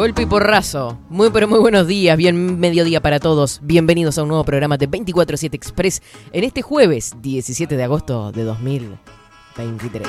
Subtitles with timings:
[0.00, 0.98] Golpe y porrazo.
[1.10, 3.60] Muy pero muy buenos días, bien mediodía para todos.
[3.62, 6.00] Bienvenidos a un nuevo programa de 24-7 Express
[6.32, 10.08] en este jueves 17 de agosto de 2023.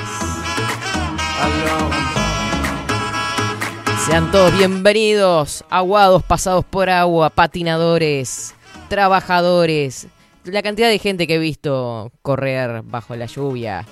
[4.06, 8.54] Sean todos bienvenidos, aguados pasados por agua, patinadores,
[8.88, 10.06] trabajadores,
[10.44, 13.84] la cantidad de gente que he visto correr bajo la lluvia.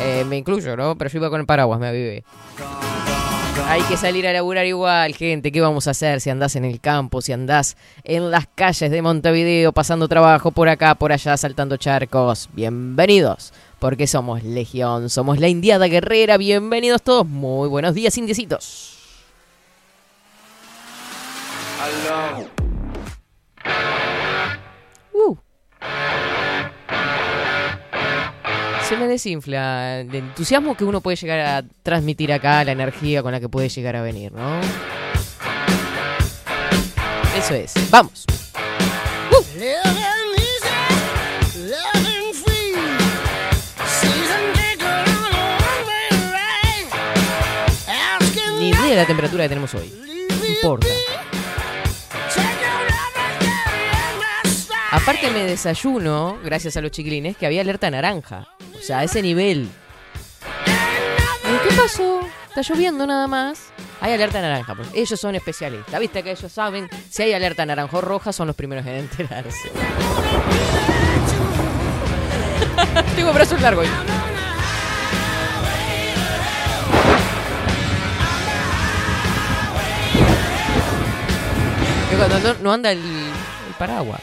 [0.00, 0.98] Eh, me incluyo, ¿no?
[0.98, 2.24] Pero yo iba con el paraguas, me avivé.
[3.68, 5.52] Hay que salir a laburar igual, gente.
[5.52, 9.02] ¿Qué vamos a hacer si andás en el campo, si andás en las calles de
[9.02, 12.48] Montevideo, pasando trabajo por acá, por allá, saltando charcos?
[12.52, 16.36] Bienvenidos, porque somos Legión, somos la Indiada Guerrera.
[16.38, 17.26] Bienvenidos todos.
[17.26, 18.98] Muy buenos días, indiecitos.
[28.92, 33.32] Se me desinfla el entusiasmo que uno puede llegar a transmitir acá, la energía con
[33.32, 34.60] la que puede llegar a venir, ¿no?
[37.34, 37.72] Eso es.
[37.90, 38.26] Vamos.
[48.58, 49.90] Ni idea de la temperatura que tenemos hoy.
[50.38, 50.88] No importa.
[55.12, 58.46] Aparte me desayuno, gracias a los chiquilines, que había alerta naranja.
[58.74, 59.68] O sea, a ese nivel.
[61.44, 62.20] ¿Y ¿Qué pasó?
[62.48, 63.64] Está lloviendo nada más.
[64.00, 66.00] Hay alerta naranja, pues ellos son especialistas.
[66.00, 69.70] Viste que ellos saben, si hay alerta naranja o roja, son los primeros en enterarse.
[73.14, 73.86] Tengo brazos largos.
[82.16, 84.22] Cuando no, no anda el, el paraguas.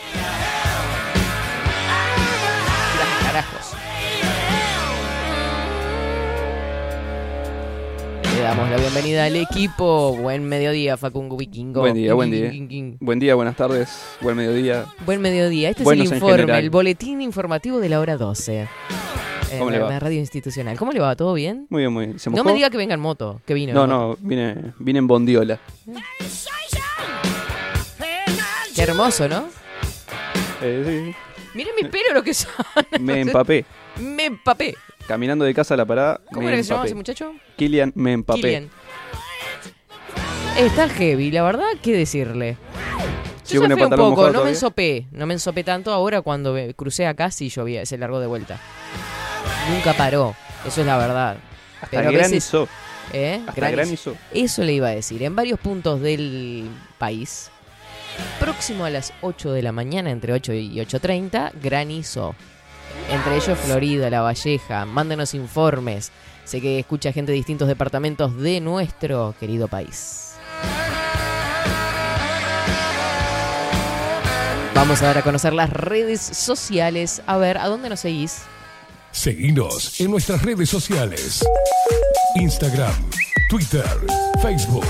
[8.49, 10.17] Damos la bienvenida al equipo.
[10.17, 11.81] Buen mediodía, Facungo Vikingo.
[11.81, 12.51] Buen día, buen día.
[12.99, 14.85] Buen día, buenas tardes, buen mediodía.
[15.05, 15.69] Buen mediodía.
[15.69, 18.67] Este Buenos es el informe, el boletín informativo de la hora 12.
[19.51, 19.89] En ¿Cómo le va?
[19.89, 20.79] la radio institucional.
[20.79, 21.15] ¿Cómo le va?
[21.15, 21.67] ¿Todo bien?
[21.69, 22.17] Muy bien, muy bien.
[22.19, 23.71] ¿Se No me diga que venga en moto, que vino.
[23.71, 25.59] No, no, vine, vine en bondiola.
[28.75, 29.45] Qué hermoso, ¿no?
[30.63, 31.13] Eh,
[31.53, 32.51] Miren mis pelos lo que son.
[32.93, 33.63] sí, me empapé.
[33.99, 34.75] Me empapé.
[35.09, 37.11] Caminando de casa a la parada, ¿Cómo me era que se llamaba ese empapé.
[37.25, 37.33] muchacho?
[37.57, 38.69] Kilian, me empapé.
[40.55, 42.57] Está heavy, la verdad, ¿qué decirle?
[43.41, 44.51] Sí, Yo con el zafé un pantalón poco, mojado no me todavía.
[44.53, 48.27] ensopé, no me ensopé tanto ahora cuando me crucé acá sí llovía, se largó de
[48.27, 48.59] vuelta.
[49.73, 51.37] Nunca paró, eso es la verdad.
[51.81, 52.67] Hasta Pero a veces- granizo.
[53.11, 53.41] ¿Eh?
[53.47, 54.11] Hasta Granizo.
[54.11, 54.15] granizo.
[54.31, 55.23] Eso le iba a decir.
[55.23, 57.49] En varios puntos del país,
[58.39, 62.35] próximo a las 8 de la mañana, entre 8 y 8.30, granizo.
[63.09, 64.85] Entre ellos Florida, La Valleja.
[64.85, 66.11] Mándenos informes.
[66.45, 70.33] Sé que escucha gente de distintos departamentos de nuestro querido país.
[74.73, 77.21] Vamos a dar a conocer las redes sociales.
[77.27, 78.43] A ver, ¿a dónde nos seguís?
[79.11, 81.43] Seguinos en nuestras redes sociales.
[82.35, 82.93] Instagram,
[83.49, 83.85] Twitter,
[84.41, 84.85] Facebook,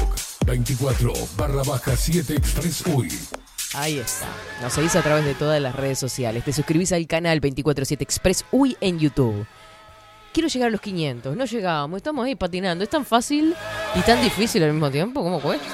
[0.45, 2.83] 24 barra baja 7 Express.
[3.75, 4.25] Ahí está.
[4.61, 6.43] Nos seguís a través de todas las redes sociales.
[6.43, 9.45] Te suscribís al canal 247 Express UI en YouTube.
[10.33, 11.35] Quiero llegar a los 500.
[11.35, 11.97] No llegamos.
[11.97, 12.83] Estamos ahí patinando.
[12.83, 13.55] Es tan fácil
[13.95, 15.21] y tan difícil al mismo tiempo.
[15.21, 15.67] ¿Cómo cuesta?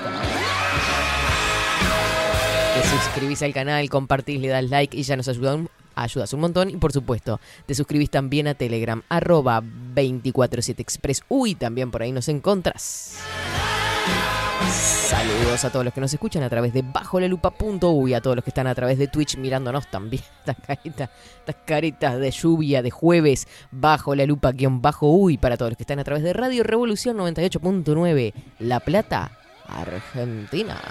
[2.73, 6.69] Te suscribís al canal, compartís, le das like y ya nos ayudas un montón.
[6.69, 11.55] Y por supuesto, te suscribís también a Telegram, arroba 247 Express UI.
[11.55, 13.17] También por ahí nos encontrás.
[15.05, 18.35] Saludos a todos los que nos escuchan a través de bajo la lupa.uy, a todos
[18.35, 20.23] los que están a través de Twitch mirándonos también.
[20.39, 21.09] Estas caritas,
[21.43, 25.83] estas de lluvia de jueves, bajo la lupa guion bajo uy, para todos los que
[25.83, 29.31] están a través de Radio Revolución 98.9, La Plata,
[29.67, 30.81] Argentina.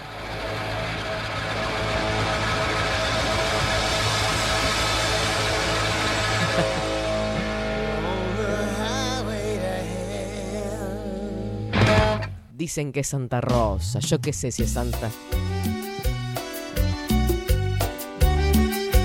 [12.65, 15.11] Dicen que es Santa Rosa, yo qué sé si es Santa.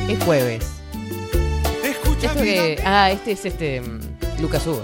[0.08, 0.66] Es jueves.
[1.84, 2.82] Esto que.
[2.86, 3.82] Ah, este es este.
[3.82, 4.00] mm,
[4.42, 4.82] Lucas Hugo.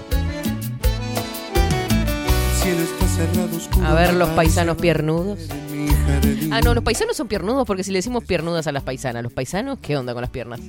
[3.82, 5.38] A ver, los paisanos piernudos.
[6.50, 9.32] Ah, no, los paisanos son piernudos porque si le decimos piernudas a las paisanas, ¿los
[9.32, 10.60] paisanos qué onda con las piernas?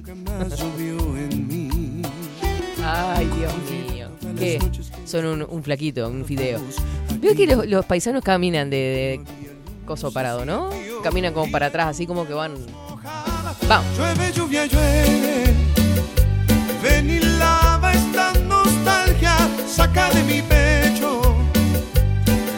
[2.85, 4.07] Ay, Dios mío.
[4.39, 4.59] ¿Qué?
[5.03, 6.61] Son un, un flaquito, un fideo.
[7.19, 9.21] Veo que los, los paisanos caminan de, de
[9.85, 10.69] coso parado, ¿no?
[11.03, 12.55] Caminan como para atrás, así como que van...
[13.67, 13.97] Vamos.
[13.97, 15.53] Llueve, lluvia, llueve.
[16.83, 19.35] Ven y lava esta nostalgia.
[19.67, 21.35] Saca de mi pecho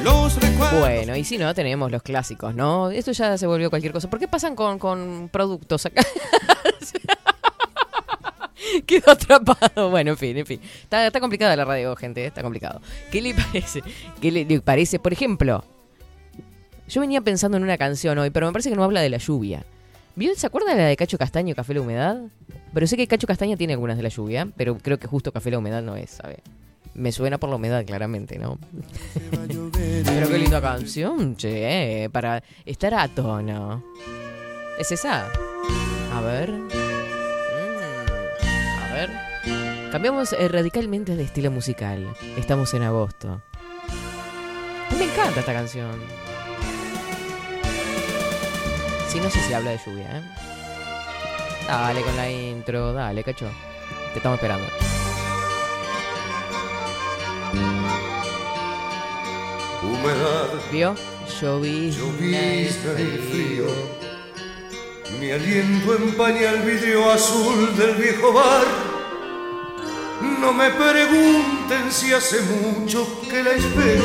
[0.04, 0.80] los recuerdos.
[0.80, 2.90] Bueno, y si no, tenemos los clásicos, ¿no?
[2.92, 4.10] Esto ya se volvió cualquier cosa.
[4.10, 6.02] ¿Por qué pasan con, con productos acá?
[8.86, 9.90] Quedó atrapado.
[9.90, 10.60] Bueno, en fin, en fin.
[10.84, 12.26] Está, está complicada la radio, gente.
[12.26, 12.82] Está complicado.
[13.12, 13.82] ¿Qué le parece?
[14.22, 15.00] ¿Qué le, parece?
[15.00, 15.64] Por ejemplo,
[16.88, 19.18] yo venía pensando en una canción hoy, pero me parece que no habla de la
[19.18, 19.66] lluvia.
[20.36, 22.20] ¿Se acuerda de la de Cacho Castaño, Café La Humedad?
[22.74, 25.52] Pero sé que Cacho Castaña tiene algunas de la lluvia, pero creo que justo Café
[25.52, 26.40] La Humedad no es, ¿sabe?
[26.94, 28.58] Me suena por la humedad, claramente, ¿no?
[30.06, 33.84] Pero qué linda canción, che, para estar a tono.
[34.78, 35.28] ¿Es esa?
[36.14, 36.89] A ver.
[39.00, 39.92] Ver.
[39.94, 42.06] Cambiamos eh, radicalmente de estilo musical.
[42.38, 43.42] Estamos en agosto.
[44.98, 45.92] Me encanta esta canción.
[49.08, 50.22] Sí, no sé si habla de lluvia, ¿eh?
[51.66, 53.50] Dale con la intro, dale, cacho.
[54.12, 54.68] Te estamos esperando.
[59.82, 60.96] Humedad, ¿Vio?
[61.40, 63.99] Llovizna y frío.
[65.18, 68.66] Mi aliento empaña el vidrio azul del viejo bar.
[70.40, 74.04] No me pregunten si hace mucho que la espero.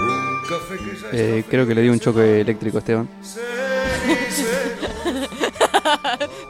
[0.00, 3.08] Un café que ya Eh, creo que le di un choque eléctrico a Esteban.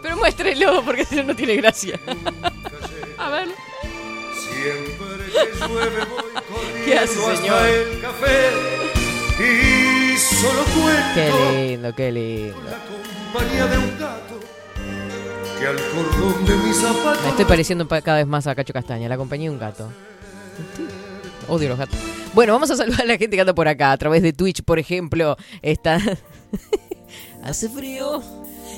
[0.03, 1.99] Pero muéstrelo, porque si no, no tiene gracia.
[3.19, 3.49] A ver.
[4.49, 7.55] Siempre que llueve voy corriendo ¿Qué hace, señor?
[7.57, 8.51] hasta el café
[9.39, 9.86] y
[10.41, 10.63] solo
[11.15, 12.57] Qué cuento lindo, qué lindo.
[12.65, 12.79] la
[13.33, 14.41] compañía de un gato
[15.59, 18.73] que al cordón de mis zapatos Me estoy pareciendo pa- cada vez más a Cacho
[18.73, 19.89] Castaña, la compañía de un gato.
[21.49, 21.97] Odio los gatos.
[22.35, 24.63] Bueno, vamos a saludar a la gente que anda por acá, a través de Twitch,
[24.63, 25.37] por ejemplo.
[25.63, 25.99] Está.
[27.43, 28.23] Hace frío.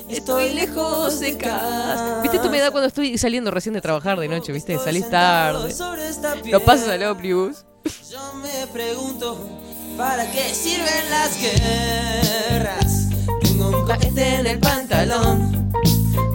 [0.07, 2.19] Estoy lejos de casa.
[2.21, 2.37] ¿Viste?
[2.37, 4.77] Esto me da cuando estoy saliendo recién de trabajar de noche, ¿viste?
[4.77, 5.73] Salís tarde.
[6.51, 7.65] Lo pasas al ómnibus.
[8.11, 9.37] Yo me pregunto,
[9.99, 13.09] ¿para qué sirven las guerras?
[13.41, 15.71] Tengo un cohete en el pantalón.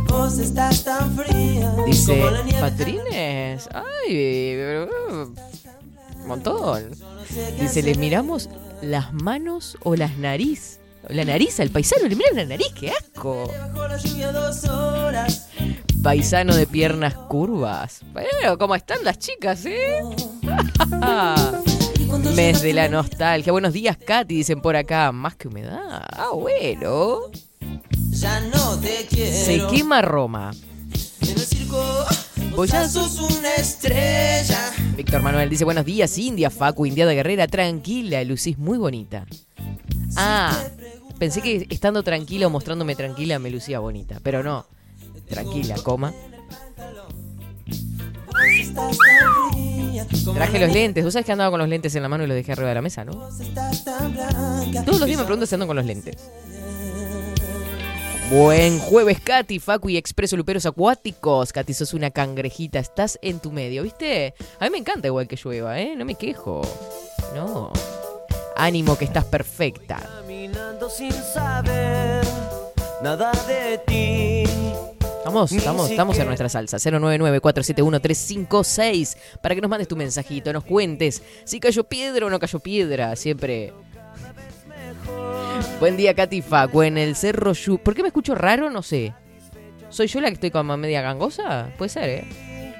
[0.06, 1.74] Vos estás tan fría.
[1.86, 2.60] Dice, como la nieve.
[2.60, 3.68] Patrines.
[3.72, 5.34] Ay, uh,
[6.26, 6.90] montón.
[7.58, 8.50] Dice, ¿le miramos
[8.82, 10.78] las manos o las nariz?
[11.08, 13.50] La nariz al paisano, le miran la nariz, qué asco.
[16.02, 18.02] Paisano de piernas curvas.
[18.12, 20.00] Bueno, ¿cómo están las chicas, eh?
[22.18, 23.52] Mes de la nostalgia.
[23.52, 25.10] Buenos días, Katy, dicen por acá.
[25.12, 26.04] Más que humedad.
[26.12, 27.30] Ah, bueno.
[28.10, 29.44] Ya no te quiero.
[29.44, 30.52] Se quema Roma.
[31.20, 31.82] En el circo.
[32.54, 34.72] Vos ya sos una estrella.
[34.96, 39.26] Víctor Manuel dice, buenos días, India, Facu, Indiada Guerrera, tranquila, lucís muy bonita.
[40.16, 40.56] Ah,
[41.18, 44.66] pensé que estando tranquila o mostrándome tranquila me lucía bonita, pero no.
[45.28, 46.12] Tranquila, coma.
[50.34, 52.34] Traje los lentes, vos sabés que andaba con los lentes en la mano y los
[52.34, 53.12] dejé arriba de la mesa, ¿no?
[54.84, 56.16] Todos los días me pregunto si ando con los lentes.
[58.30, 61.52] Buen jueves, Katy, Facu y Expreso Luperos Acuáticos.
[61.52, 64.34] Katy, sos una cangrejita, estás en tu medio, ¿viste?
[64.58, 65.94] A mí me encanta igual que llueva, ¿eh?
[65.94, 66.62] No me quejo.
[67.34, 67.70] No.
[68.56, 69.98] Ánimo que estás perfecta.
[69.98, 72.24] Caminando sin saber
[73.02, 74.43] nada de ti.
[75.24, 76.76] Estamos, estamos, estamos en nuestra salsa.
[76.76, 79.16] 099-471-356.
[79.40, 83.16] Para que nos mandes tu mensajito, nos cuentes si cayó piedra o no cayó piedra.
[83.16, 83.72] Siempre.
[85.80, 86.82] Buen día, Katy Facu.
[86.82, 87.78] En el Cerro Yu.
[87.78, 88.68] ¿Por qué me escucho raro?
[88.68, 89.14] No sé.
[89.88, 91.70] ¿Soy yo la que estoy como media gangosa?
[91.78, 92.26] Puede ser, ¿eh?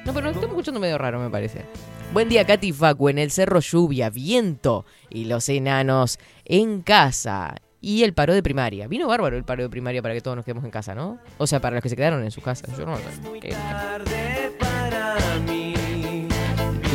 [0.05, 1.65] No, pero no estoy escuchando medio raro, me parece.
[2.13, 3.09] Buen día, Katy Facu.
[3.09, 7.55] En el Cerro Lluvia, viento y los enanos en casa.
[7.87, 8.89] Y el paro de primaria.
[8.89, 11.19] Vino bárbaro el paro de primaria para que todos nos quedemos en casa, ¿no?
[11.37, 12.75] O sea, para los que se quedaron en sus casas.
[12.79, 12.97] Yo no.
[13.43, 16.27] que- Tarde para mí.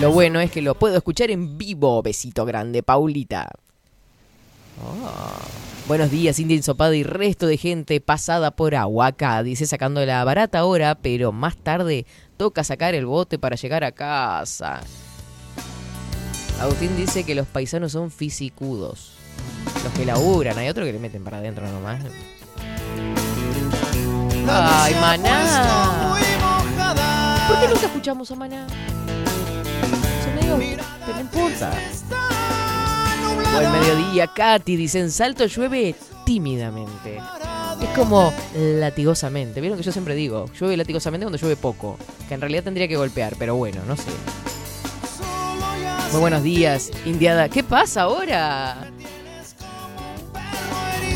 [0.02, 2.02] Lo bueno es que lo puedo escuchar en vivo.
[2.02, 3.52] Besito grande, Paulita.
[4.84, 5.38] Ah.
[5.88, 9.44] Buenos días, India Ensopada y resto de gente pasada por agua acá.
[9.44, 13.92] Dice sacando la barata ahora, pero más tarde toca sacar el bote para llegar a
[13.92, 14.82] casa.
[16.60, 19.19] Agustín dice que los paisanos son fisicudos.
[19.84, 22.02] Los que laburan, hay otros que le meten para adentro nomás.
[24.48, 26.16] Ay, maná.
[27.48, 28.68] ¿Por qué nunca escuchamos a maná?
[30.24, 30.58] Son medio...
[31.06, 31.72] Pero no importa.
[33.54, 34.76] Buen mediodía, Katy.
[34.76, 37.20] Dice, en Salto llueve tímidamente.
[37.82, 39.62] Es como latigosamente.
[39.62, 41.98] Vieron que yo siempre digo, llueve latigosamente cuando llueve poco.
[42.28, 44.12] Que en realidad tendría que golpear, pero bueno, no sé.
[46.12, 47.50] Muy buenos días, Indiada.
[47.50, 48.92] ¿Qué pasa ahora?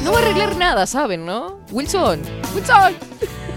[0.04, 1.60] No va a arreglar nada, ¿saben, no?
[1.72, 2.20] Wilson,
[2.54, 2.94] Wilson.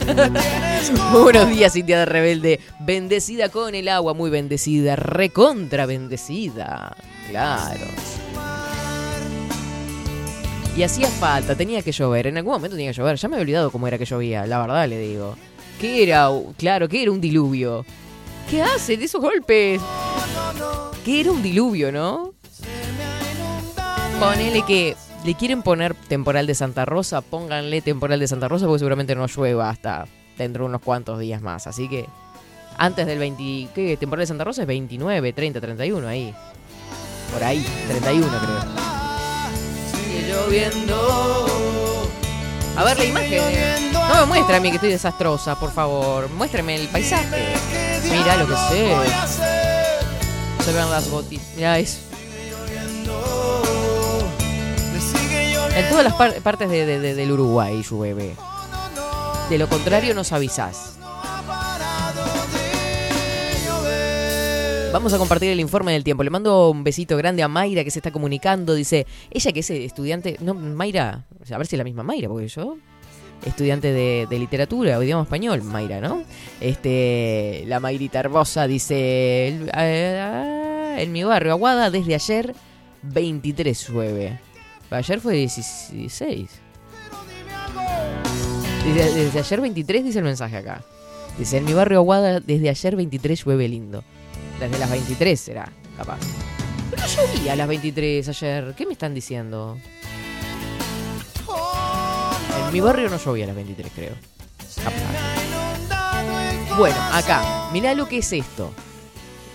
[1.13, 2.61] Buenos días, Indiada Rebelde.
[2.79, 4.95] Bendecida con el agua, muy bendecida.
[4.95, 6.97] Recontra bendecida.
[7.29, 7.87] Claro.
[10.77, 12.29] Y hacía falta, tenía que llover.
[12.29, 13.17] En algún momento tenía que llover.
[13.17, 15.37] Ya me había olvidado cómo era que llovía, la verdad le digo.
[15.81, 16.31] ¿Qué era?
[16.57, 17.85] Claro, ¿qué era un diluvio?
[18.49, 19.81] ¿Qué hace de esos golpes?
[21.05, 22.35] ¿Qué era un diluvio, no?
[24.21, 28.79] Ponele que le quieren poner temporal de Santa Rosa, pónganle temporal de Santa Rosa porque
[28.79, 30.07] seguramente no llueva hasta
[30.39, 31.67] dentro de unos cuantos días más.
[31.67, 32.07] Así que
[32.79, 33.69] antes del 20...
[33.75, 33.97] ¿Qué?
[33.97, 36.33] Temporal de Santa Rosa es 29, 30, 31 ahí.
[37.33, 38.61] Por ahí, 31 creo.
[39.91, 42.09] Sigue lloviendo.
[42.77, 43.93] A ver la imagen.
[43.93, 46.31] No me muestre a mí que estoy desastrosa, por favor.
[46.31, 47.49] Muéstrame el paisaje.
[48.05, 48.95] Mira lo que sé.
[50.65, 51.49] Se ven las gotitas.
[51.57, 51.99] Mira eso.
[55.77, 58.35] En todas las par- partes de- de- de- del Uruguay llueve.
[59.51, 60.99] De lo contrario nos avisás.
[64.93, 66.23] Vamos a compartir el informe del tiempo.
[66.25, 68.75] Le mando un besito grande a Mayra que se está comunicando.
[68.75, 70.39] Dice, ella que es estudiante...
[70.41, 72.79] No, Mayra, a ver si es la misma Mayra, porque yo...
[73.45, 76.23] Estudiante de, de literatura o idioma español, Mayra, ¿no?
[76.59, 82.55] Este, la Mayrita Hermosa dice, "El- eh, en mi barrio, Aguada, desde ayer
[83.03, 84.41] 23 llueve.
[84.91, 86.51] Ayer fue 16.
[88.95, 90.83] Desde, desde ayer 23 dice el mensaje acá.
[91.39, 94.05] Dice, en mi barrio Aguada desde ayer 23 llueve lindo.
[94.61, 96.19] Desde las 23 será, capaz.
[96.91, 98.75] Pero no llovía a las 23 ayer.
[98.77, 99.77] ¿Qué me están diciendo?
[102.67, 104.13] En mi barrio no llovía a las 23, creo.
[106.79, 108.73] Bueno, acá, mirá lo que es esto.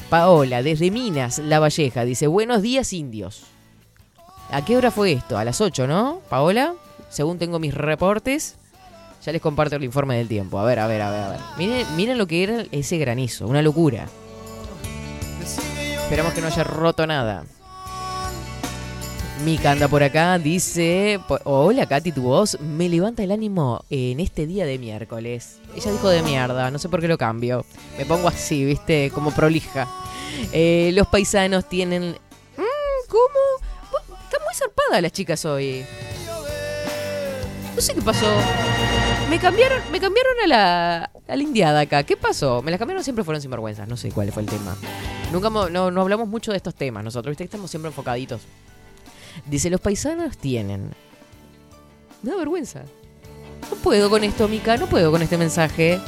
[0.10, 3.46] Paola, desde Minas, La Valleja, dice, buenos días indios.
[4.52, 5.38] ¿A qué hora fue esto?
[5.38, 6.20] A las 8, ¿no?
[6.30, 6.74] Paola,
[7.10, 8.58] según tengo mis reportes,
[9.26, 10.60] ya les comparto el informe del tiempo.
[10.60, 11.86] A ver, a ver, a ver, a ver.
[11.96, 14.10] Miren, lo que era ese granizo, una locura.
[16.04, 17.46] Esperamos que no haya roto nada.
[19.46, 24.46] Mica anda por acá, dice, hola Katy, tu voz me levanta el ánimo en este
[24.46, 25.60] día de miércoles.
[25.76, 27.66] Ella dijo de mierda, no sé por qué lo cambio.
[27.98, 29.88] Me pongo así, viste, como prolija.
[30.52, 32.12] Eh, los paisanos tienen...
[32.58, 33.71] Mm, ¿Cómo?
[34.52, 35.86] Muy zarpadas las chicas hoy.
[37.74, 38.28] No sé qué pasó.
[39.30, 42.04] Me cambiaron, me cambiaron a la, a la indiada acá.
[42.04, 42.62] ¿Qué pasó?
[42.62, 43.88] Me las cambiaron siempre fueron sinvergüenzas.
[43.88, 44.76] No sé cuál fue el tema.
[45.32, 48.42] Nunca no, no hablamos mucho de estos temas nosotros, viste estamos siempre enfocaditos.
[49.46, 50.92] Dice, los paisanos tienen.
[52.22, 52.82] Da vergüenza.
[53.70, 56.02] No puedo con esto, Mica, no puedo con este mensaje.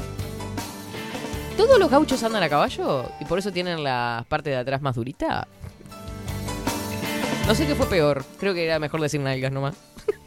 [1.55, 3.09] ¿Todos los gauchos andan a caballo?
[3.21, 5.47] ¿Y por eso tienen la parte de atrás más durita?
[7.47, 8.23] No sé qué fue peor.
[8.39, 9.75] Creo que era mejor decir nalgas nomás.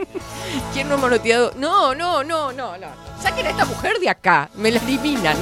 [0.73, 1.52] ¿Quién no ha manoteado?
[1.56, 2.87] No, no, no, no, no.
[3.20, 4.50] Saquen a esta mujer de acá.
[4.54, 5.37] Me la eliminan.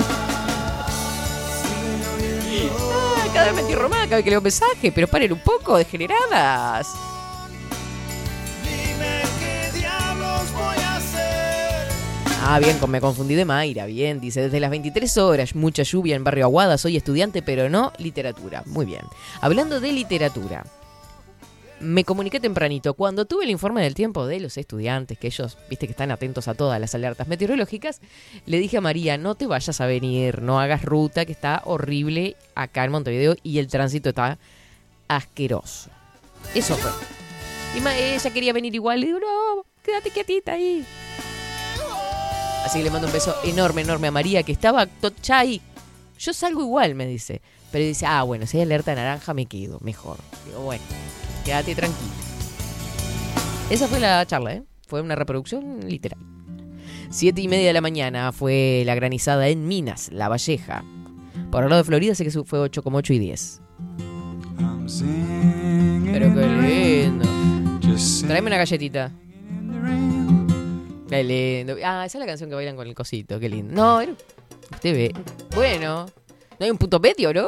[2.78, 4.92] Ah, cada vez me entierro más cada vez que leo un mensaje.
[4.92, 6.88] Pero paren un poco, degeneradas.
[12.46, 13.86] Ah, bien, me confundí de Mayra.
[13.86, 17.90] Bien, dice, desde las 23 horas, mucha lluvia en Barrio Aguada, soy estudiante, pero no
[17.96, 18.62] literatura.
[18.66, 19.00] Muy bien.
[19.40, 20.62] Hablando de literatura,
[21.80, 22.94] me comuniqué tempranito.
[22.94, 26.48] Cuando tuve el informe del tiempo de los estudiantes, que ellos, viste que están atentos
[26.48, 28.00] a todas las alertas meteorológicas,
[28.46, 32.36] le dije a María, no te vayas a venir, no hagas ruta, que está horrible
[32.54, 34.38] acá en Montevideo y el tránsito está
[35.08, 35.90] asqueroso.
[36.54, 36.90] Eso fue.
[37.74, 40.84] Y ella quería venir igual, le digo, no, quédate quietita ahí.
[42.64, 45.60] Así que le mando un beso enorme, enorme a María, que estaba to- ya ahí.
[46.18, 47.42] Yo salgo igual, me dice.
[47.70, 50.18] Pero dice, ah, bueno, si hay alerta naranja me quedo, mejor.
[50.46, 50.82] Digo, bueno,
[51.44, 52.10] quédate tranquilo.
[53.70, 54.62] Esa fue la charla, ¿eh?
[54.86, 56.18] Fue una reproducción literal.
[57.10, 60.84] Siete y media de la mañana fue la granizada en Minas, La Valleja.
[61.50, 63.60] Por el lado de Florida sé que fue 8,8 y 10.
[66.12, 67.28] Pero qué lindo.
[68.26, 69.12] Tráeme una galletita.
[71.08, 71.76] Qué lindo.
[71.84, 73.38] Ah, esa es la canción que bailan con el cosito.
[73.38, 73.74] Qué lindo.
[73.74, 74.00] No,
[74.72, 75.14] usted ve.
[75.54, 76.06] Bueno,
[76.58, 77.46] no hay un punto medio, ¿no?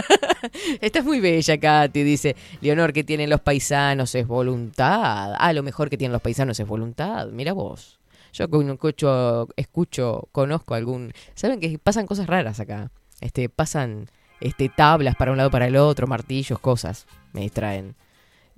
[0.80, 2.02] Esta es muy bella, Katy.
[2.02, 5.34] Dice Leonor que tienen los paisanos es voluntad.
[5.38, 7.28] Ah, lo mejor que tienen los paisanos es voluntad.
[7.28, 7.98] Mira vos.
[8.32, 11.12] Yo con- escucho, escucho, conozco algún.
[11.34, 12.90] ¿Saben que pasan cosas raras acá?
[13.20, 14.08] Este, pasan
[14.40, 17.06] este, tablas para un lado para el otro, martillos, cosas.
[17.32, 17.94] Me distraen.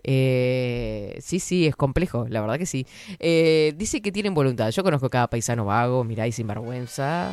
[0.06, 2.86] Eh, sí, sí, es complejo, la verdad que sí.
[3.18, 4.70] Eh, dice que tienen voluntad.
[4.70, 7.32] Yo conozco cada paisano vago, mirá, y sinvergüenza.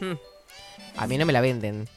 [0.00, 0.12] Hmm.
[0.96, 1.88] A mí no me la venden.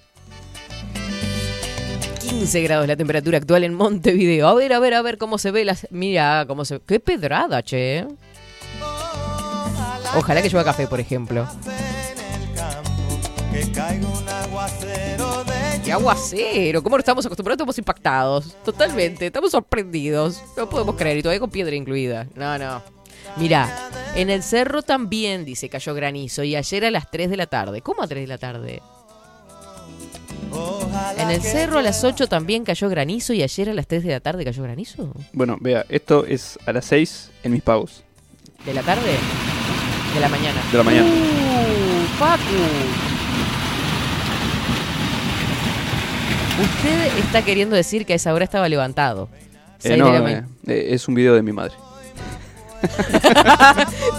[2.40, 4.48] 15 grados la temperatura actual en Montevideo.
[4.48, 5.88] A ver, a ver, a ver cómo se ve las.
[5.92, 6.80] Mira, cómo se.
[6.80, 8.08] ¡Qué pedrada, che!
[10.18, 11.48] Ojalá que llueva café, por ejemplo.
[15.86, 16.82] ¡Qué aguacero!
[16.82, 17.58] ¿Cómo no estamos acostumbrados?
[17.58, 18.56] Estamos impactados.
[18.66, 19.28] Totalmente.
[19.28, 20.42] Estamos sorprendidos.
[20.58, 21.18] No podemos creer.
[21.18, 22.28] Y todavía con piedra incluida.
[22.36, 22.82] No, no.
[23.38, 26.44] Mira, en el cerro también, dice, cayó granizo.
[26.44, 27.82] Y ayer a las 3 de la tarde.
[27.82, 28.82] ¿Cómo a 3 de la tarde?
[31.18, 33.34] En el cerro a las 8 también cayó granizo.
[33.34, 35.14] Y ayer a las 3 de la tarde cayó granizo.
[35.32, 38.04] Bueno, vea, esto es a las 6 en mis pagos
[38.66, 39.12] ¿De la tarde?
[40.14, 40.62] De la mañana.
[40.72, 41.08] de la mañana.
[41.08, 42.44] Uh, Facu.
[46.62, 49.28] Usted está queriendo decir que a esa hora estaba levantado.
[49.84, 51.74] Eh, no, eh, es un video de mi madre.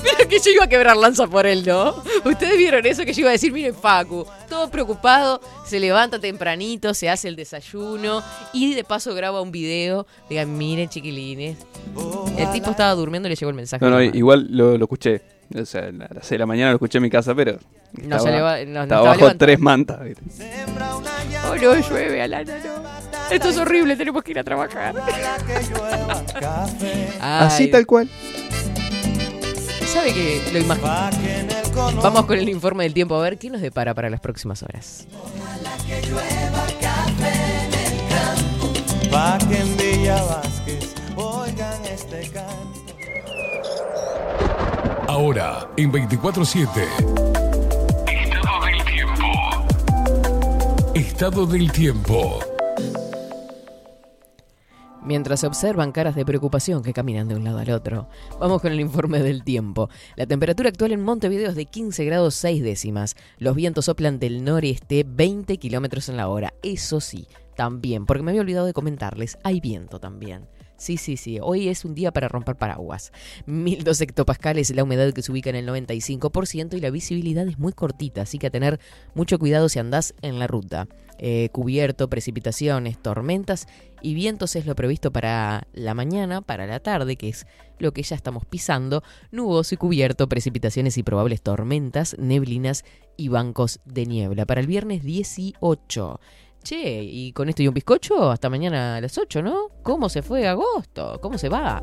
[0.03, 1.95] Pero que yo iba a quebrar lanza por él, ¿no?
[2.25, 6.95] Ustedes vieron eso que yo iba a decir, miren Facu, todo preocupado, se levanta tempranito,
[6.95, 10.07] se hace el desayuno y de paso graba un video.
[10.29, 11.59] Digan, miren chiquilines.
[12.39, 13.85] El tipo estaba durmiendo y le llegó el mensaje.
[13.85, 15.23] No, no, igual lo, lo escuché.
[15.55, 17.59] O sea, a las 6 de la mañana lo escuché en mi casa, pero.
[18.03, 20.01] No se leva- no- no estaba estaba bajo tres mantas.
[21.47, 23.04] Oh, no, llueve, Alana, no.
[23.31, 24.95] Esto es horrible, tenemos que ir a trabajar.
[27.21, 28.09] Así tal cual.
[29.87, 30.91] ¿Sabe que lo imagino?
[32.03, 35.07] Vamos con el informe del tiempo a ver qué nos depara para las próximas horas.
[45.07, 46.69] Ahora, en 24-7.
[48.09, 49.25] Estado del tiempo.
[50.95, 52.54] Estado del tiempo.
[55.05, 58.09] Mientras se observan caras de preocupación que caminan de un lado al otro,
[58.41, 59.91] vamos con el informe del tiempo.
[60.17, 63.15] La temperatura actual en Montevideo es de 15 grados 6 décimas.
[63.37, 66.55] Los vientos soplan del noreste 20 kilómetros en la hora.
[66.63, 70.49] Eso sí, también, porque me había olvidado de comentarles, hay viento también.
[70.77, 73.13] Sí, sí, sí, hoy es un día para romper paraguas.
[73.47, 77.73] 1002 hectopascales la humedad que se ubica en el 95% y la visibilidad es muy
[77.73, 78.81] cortita, así que a tener
[79.15, 80.89] mucho cuidado si andás en la ruta.
[81.19, 83.69] Eh, cubierto, precipitaciones, tormentas
[84.03, 87.47] y vientos es lo previsto para la mañana, para la tarde, que es
[87.79, 92.85] lo que ya estamos pisando, nuboso y cubierto, precipitaciones y probables tormentas, neblinas
[93.17, 94.45] y bancos de niebla.
[94.45, 96.21] Para el viernes 18.
[96.65, 99.69] Che, y con esto y un bizcocho, hasta mañana a las 8, ¿no?
[99.83, 101.19] ¿Cómo se fue agosto?
[101.21, 101.83] ¿Cómo se va?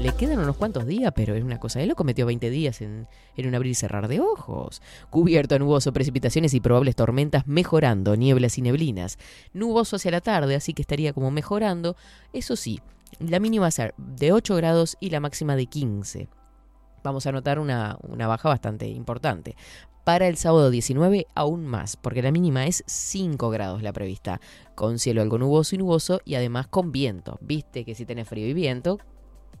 [0.00, 2.02] Le quedan unos cuantos días, pero es una cosa de loco.
[2.02, 4.82] Metió 20 días en, en un abrir y cerrar de ojos.
[5.10, 9.16] Cubierto, nuboso, precipitaciones y probables tormentas mejorando, nieblas y neblinas.
[9.52, 11.94] Nuboso hacia la tarde, así que estaría como mejorando.
[12.32, 12.80] Eso sí,
[13.20, 16.28] la mínima va a ser de 8 grados y la máxima de 15.
[17.04, 19.54] Vamos a notar una, una baja bastante importante.
[20.04, 24.40] Para el sábado 19 aún más, porque la mínima es 5 grados la prevista,
[24.74, 27.38] con cielo algo nuboso y nuboso y además con viento.
[27.40, 28.98] Viste que si tenés frío y viento,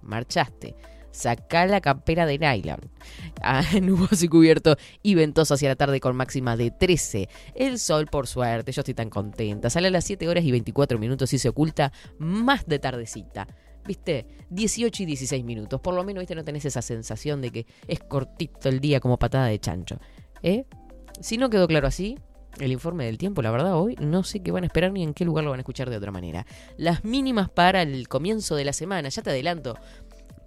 [0.02, 0.74] marchaste.
[1.10, 2.80] Sacá la campera de nylon.
[3.46, 7.28] Ah, nuboso y cubierto y ventoso hacia la tarde con máxima de 13.
[7.54, 9.68] El sol, por suerte, yo estoy tan contenta.
[9.68, 13.46] Sale a las 7 horas y 24 minutos y se oculta más de tardecita.
[13.86, 14.26] ¿Viste?
[14.50, 15.80] 18 y 16 minutos.
[15.80, 16.34] Por lo menos, ¿viste?
[16.34, 19.98] No tenés esa sensación de que es cortito el día como patada de chancho.
[20.42, 20.64] ¿Eh?
[21.20, 22.18] Si no quedó claro así,
[22.58, 25.14] el informe del tiempo, la verdad, hoy no sé qué van a esperar ni en
[25.14, 26.46] qué lugar lo van a escuchar de otra manera.
[26.76, 29.76] Las mínimas para el comienzo de la semana, ya te adelanto,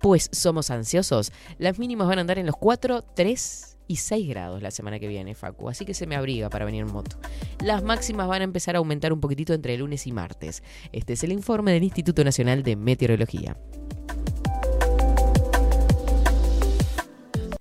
[0.01, 1.31] pues somos ansiosos.
[1.57, 5.07] Las mínimas van a andar en los 4, 3 y 6 grados la semana que
[5.07, 5.69] viene, Facu.
[5.69, 7.17] Así que se me abriga para venir en moto.
[7.63, 10.63] Las máximas van a empezar a aumentar un poquitito entre lunes y martes.
[10.91, 13.57] Este es el informe del Instituto Nacional de Meteorología.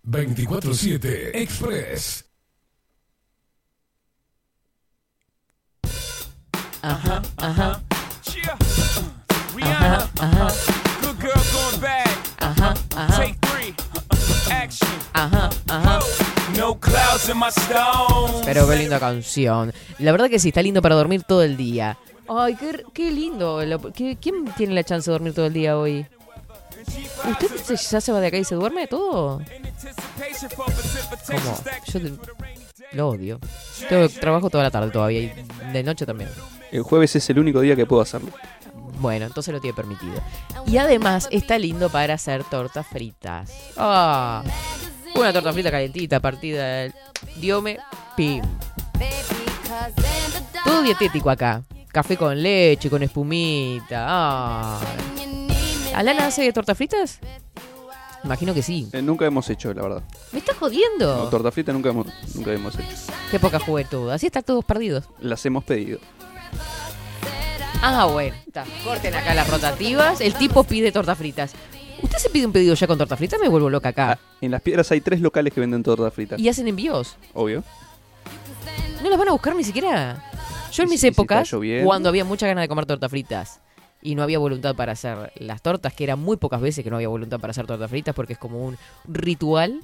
[0.04, 2.24] 24-7 Express.
[6.82, 7.82] Ajá, ajá,
[8.34, 8.52] Yeah.
[8.52, 9.02] ajá,
[9.56, 10.48] Rihanna, ajá,
[11.00, 12.06] good girl going bad.
[12.38, 13.74] ajá, ajá, Take three,
[14.52, 14.88] action.
[15.14, 15.45] ajá, ajá.
[18.44, 19.72] Pero qué linda canción.
[19.98, 21.96] La verdad que sí, está lindo para dormir todo el día.
[22.29, 23.64] Ay, qué, qué lindo.
[23.64, 26.07] Lo- ¿qué- ¿Quién tiene la chance de dormir todo el día hoy?
[27.31, 29.40] ¿Usted se- ya se va de acá y se duerme todo?
[31.26, 31.59] ¿Cómo?
[31.87, 32.12] Yo te-
[32.92, 33.38] lo odio.
[34.20, 35.33] Trabajo toda la tarde todavía y
[35.72, 36.31] de noche también.
[36.70, 38.31] El jueves es el único día que puedo hacerlo.
[39.00, 40.14] Bueno, entonces lo tiene permitido.
[40.66, 43.52] Y además está lindo para hacer tortas fritas.
[43.76, 44.42] Ah,
[45.20, 46.94] una torta frita calentita, partida del
[47.37, 47.79] diome,
[48.16, 48.42] pim.
[50.64, 51.62] Todo dietético acá.
[51.88, 54.79] Café con leche, con espumita.
[54.79, 54.87] Ay.
[55.94, 57.18] ¿Alana hace tortas fritas?
[58.24, 58.88] Imagino que sí.
[58.92, 60.02] Eh, nunca hemos hecho, la verdad.
[60.33, 61.16] ¿Me estás jodiendo?
[61.16, 62.96] No, torta frita nunca hemos, nunca hemos hecho.
[63.31, 64.11] Qué poca juventud.
[64.11, 65.05] Así están todos perdidos.
[65.20, 66.00] Las hemos pedido.
[67.83, 68.37] Ah, bueno.
[68.46, 68.64] Está.
[68.85, 70.20] Corten acá las rotativas.
[70.20, 71.52] El tipo pide tortas fritas.
[72.02, 73.40] ¿Usted se pide un pedido ya con tortas fritas?
[73.40, 74.12] Me vuelvo loca acá.
[74.12, 76.38] Ah, en Las Piedras hay tres locales que venden tortas fritas.
[76.38, 77.16] Y hacen envíos.
[77.35, 77.64] Obvio.
[79.02, 80.22] No las van a buscar ni siquiera.
[80.72, 81.50] Yo en mis si- épocas,
[81.85, 83.61] cuando había mucha ganas de comer tortas fritas
[84.02, 86.96] y no había voluntad para hacer las tortas, que eran muy pocas veces que no
[86.96, 89.80] había voluntad para hacer tortas fritas porque es como un ritual.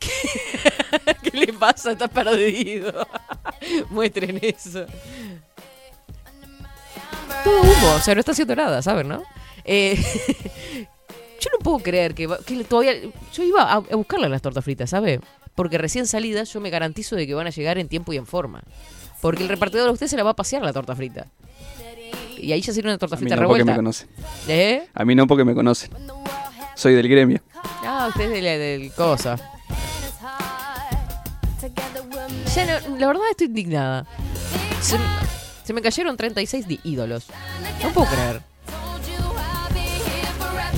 [1.22, 1.92] ¿Qué le pasa?
[1.92, 3.06] Está perdido.
[3.90, 4.86] Muestren eso.
[7.44, 9.22] Todo humo, o sea, no está haciendo nada, ¿saben, no?
[9.66, 9.96] Eh,
[11.40, 12.28] yo no puedo creer que,
[12.68, 12.94] todavía...
[13.34, 15.20] Yo iba a, a buscarle las tortas fritas, ¿sabe?
[15.54, 18.26] Porque recién salidas yo me garantizo de que van a llegar en tiempo y en
[18.26, 18.62] forma.
[19.20, 21.26] Porque el repartidor a usted se la va a pasear la torta frita.
[22.38, 23.76] Y ahí ya sirve una torta A mí frita no porque me revuelta.
[23.76, 24.08] conocen.
[24.48, 24.86] ¿Eh?
[24.94, 25.90] A mí no porque me conocen.
[26.74, 27.40] Soy del gremio.
[27.82, 29.36] Ah, usted es del, del cosa.
[32.54, 34.06] Ya no- la verdad estoy indignada.
[34.80, 34.96] Se,
[35.64, 37.26] se me cayeron 36 di- ídolos.
[37.82, 38.42] No puedo creer.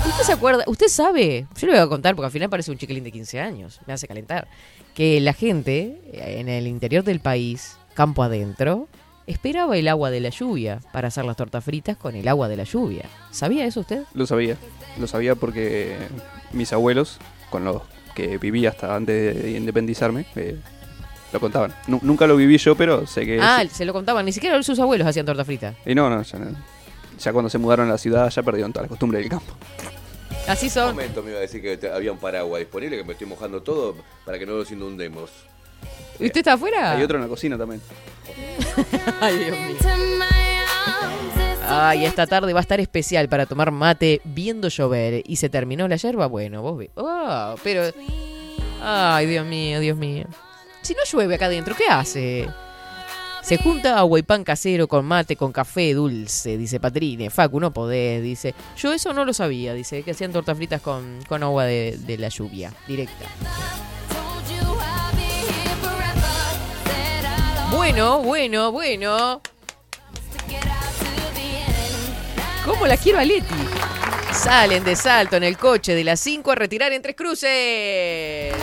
[0.09, 0.65] ¿Usted se acuerda?
[0.67, 1.47] ¿Usted sabe?
[1.61, 3.81] Yo le voy a contar porque al final parece un chiquilín de 15 años.
[3.87, 4.49] Me hace calentar.
[4.95, 8.89] Que la gente eh, en el interior del país, campo adentro,
[9.27, 12.57] esperaba el agua de la lluvia para hacer las tortas fritas con el agua de
[12.57, 13.05] la lluvia.
[13.31, 14.03] ¿Sabía eso usted?
[14.15, 14.57] Lo sabía.
[14.99, 15.97] Lo sabía porque
[16.53, 17.19] mis abuelos,
[17.51, 17.83] con los
[18.15, 20.57] que viví hasta antes de independizarme, eh,
[21.33, 21.73] lo contaban.
[21.87, 23.39] Nu- nunca lo viví yo, pero sé que...
[23.41, 24.25] Ah, se lo contaban.
[24.25, 25.75] Ni siquiera sus abuelos hacían torta frita.
[25.87, 26.57] Y no, no, ya, no.
[27.21, 29.53] Ya cuando se mudaron a la ciudad ya perdieron toda la costumbre del campo.
[30.49, 30.87] Así Un son.
[30.97, 33.97] momento me iba a decir que había un paraguas disponible, que me estoy mojando todo
[34.25, 35.31] para que no nos inundemos.
[36.19, 36.93] ¿Y usted está afuera?
[36.93, 37.81] Hay otro en la cocina también.
[39.21, 39.77] Ay, Dios mío.
[41.71, 45.23] Ay, esta tarde va a estar especial para tomar mate viendo llover.
[45.27, 46.27] ¿Y se terminó la yerba?
[46.27, 46.91] Bueno, vos ve.
[46.95, 47.83] Oh, pero.
[48.83, 50.25] Ay, Dios mío, Dios mío.
[50.81, 52.49] Si no llueve acá adentro, ¿qué hace?
[53.49, 57.31] Se junta agua y pan casero con mate, con café dulce, dice Patrine.
[57.31, 58.55] Facu, no podés, dice.
[58.77, 62.19] Yo eso no lo sabía, dice, que hacían tortas fritas con, con agua de, de
[62.19, 63.25] la lluvia, directa.
[67.75, 69.41] Bueno, bueno, bueno.
[72.67, 73.55] ¿Cómo la quiero a Leti?
[74.31, 78.55] Salen de salto en el coche de las 5 a retirar en tres cruces.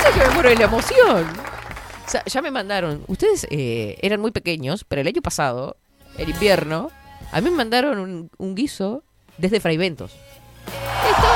[0.00, 1.55] ¿Sabes que me muero de la emoción?
[2.06, 3.02] O sea, ya me mandaron.
[3.08, 5.76] Ustedes eh, eran muy pequeños, pero el año pasado,
[6.18, 6.90] el invierno,
[7.32, 9.02] a mí me mandaron un, un guiso
[9.38, 10.12] desde Fraiventos.
[11.08, 11.26] Esto.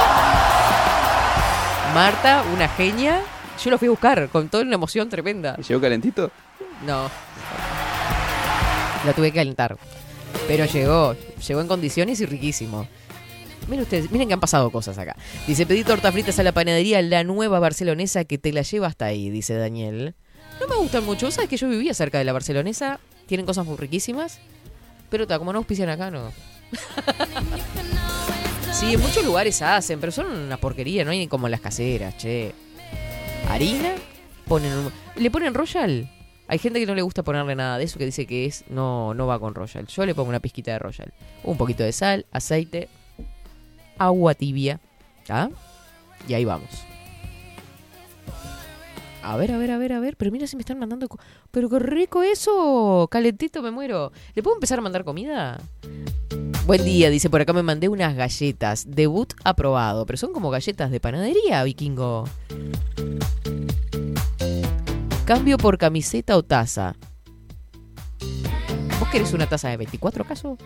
[1.94, 3.20] Marta, una genia.
[3.62, 5.56] Yo lo fui a buscar con toda una emoción tremenda.
[5.58, 6.30] ¿Y llegó calentito?
[6.86, 7.10] No.
[9.04, 9.76] La tuve que calentar.
[10.46, 11.16] Pero llegó.
[11.46, 12.86] Llegó en condiciones y riquísimo.
[13.68, 15.16] Miren ustedes, miren que han pasado cosas acá.
[15.46, 19.06] Dice, pedí tortas fritas a la panadería La Nueva Barcelonesa que te la lleva hasta
[19.06, 20.14] ahí, dice Daniel.
[20.60, 21.30] No me gustan mucho.
[21.30, 23.00] ¿Sabes que yo vivía cerca de la Barcelonesa?
[23.26, 24.38] Tienen cosas muy riquísimas.
[25.08, 26.32] Pero ta, como no auspician acá, no.
[28.72, 31.04] sí, en muchos lugares hacen, pero son una porquería.
[31.04, 32.52] No hay como las caseras, che.
[33.48, 33.94] Harina,
[34.46, 36.08] ponen un- le ponen royal.
[36.46, 39.14] Hay gente que no le gusta ponerle nada de eso, que dice que es no,
[39.14, 39.86] no va con royal.
[39.86, 41.12] Yo le pongo una pizquita de royal.
[41.44, 42.88] Un poquito de sal, aceite,
[43.98, 44.80] agua tibia.
[45.28, 45.48] ¿Ah?
[46.28, 46.68] Y ahí vamos.
[49.22, 50.16] A ver, a ver, a ver, a ver.
[50.16, 51.08] Pero mira si me están mandando...
[51.50, 53.08] Pero qué rico eso.
[53.10, 54.12] Calentito me muero.
[54.34, 55.60] ¿Le puedo empezar a mandar comida?
[56.66, 58.84] Buen día, dice por acá me mandé unas galletas.
[58.88, 60.06] Debut aprobado.
[60.06, 62.24] Pero son como galletas de panadería, vikingo.
[65.24, 66.96] Cambio por camiseta o taza.
[68.98, 70.58] ¿Vos querés una taza de 24 acaso?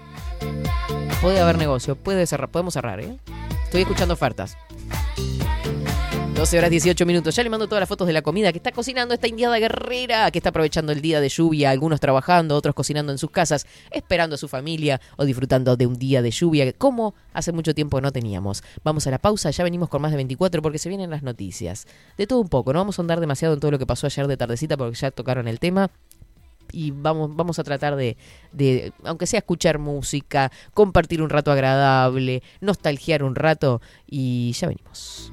[1.21, 3.19] Puede haber negocio, puede cerrar, podemos cerrar, ¿eh?
[3.65, 4.57] Estoy escuchando ofertas.
[6.35, 7.37] 12 horas 18 minutos.
[7.37, 10.33] Ya le mando todas las fotos de la comida que está cocinando esta indiada guerrera,
[10.33, 14.35] que está aprovechando el día de lluvia, algunos trabajando, otros cocinando en sus casas, esperando
[14.35, 18.11] a su familia o disfrutando de un día de lluvia como hace mucho tiempo no
[18.11, 18.65] teníamos.
[18.83, 21.87] Vamos a la pausa, ya venimos con más de 24 porque se vienen las noticias.
[22.19, 24.27] De todo un poco, no vamos a andar demasiado en todo lo que pasó ayer
[24.27, 25.93] de tardecita porque ya tocaron el tema
[26.75, 28.17] y vamos, vamos a tratar de,
[28.53, 35.33] de, aunque sea escuchar música, compartir un rato agradable, nostalgiar un rato y ya venimos.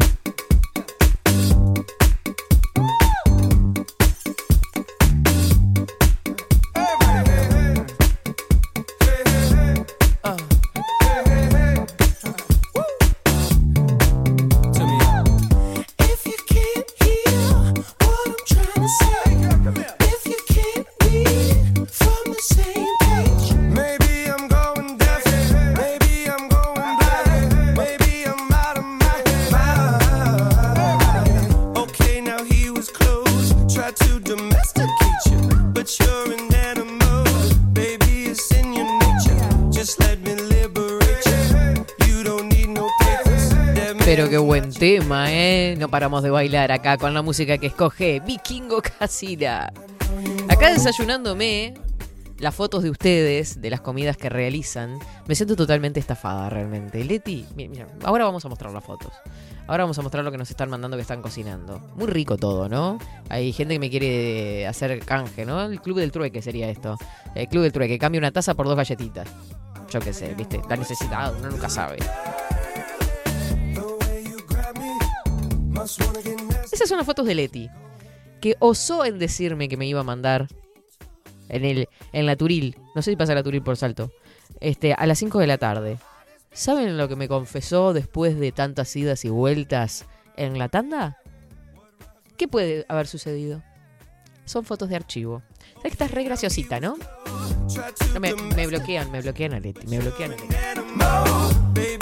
[45.15, 45.75] ¿Eh?
[45.77, 49.71] No paramos de bailar acá con la música que escoge Vikingo Casina.
[50.49, 51.73] Acá desayunándome
[52.39, 54.97] las fotos de ustedes, de las comidas que realizan,
[55.27, 57.03] me siento totalmente estafada realmente.
[57.03, 59.11] Leti, mi- mira, ahora vamos a mostrar las fotos.
[59.67, 61.79] Ahora vamos a mostrar lo que nos están mandando que están cocinando.
[61.95, 62.97] Muy rico todo, ¿no?
[63.29, 65.61] Hay gente que me quiere hacer canje, ¿no?
[65.61, 66.97] El club del trueque sería esto.
[67.35, 69.27] El club del trueque, cambia una taza por dos galletitas.
[69.89, 70.59] Yo qué sé, ¿viste?
[70.67, 71.97] La necesidad, uno nunca sabe.
[76.71, 77.69] Esas son las fotos de Leti,
[78.39, 80.47] que osó en decirme que me iba a mandar
[81.49, 84.11] en el en la Turil, no sé si pasa la Turil por salto,
[84.59, 85.97] este, a las 5 de la tarde.
[86.53, 90.05] ¿Saben lo que me confesó después de tantas idas y vueltas
[90.35, 91.17] en la tanda?
[92.37, 93.63] ¿Qué puede haber sucedido?
[94.45, 95.43] Son fotos de archivo.
[95.75, 96.97] ¿Sabes que estás re graciosita, no?
[98.19, 102.00] Me, me bloquean, me bloquean a Leti, me bloquean a Leti.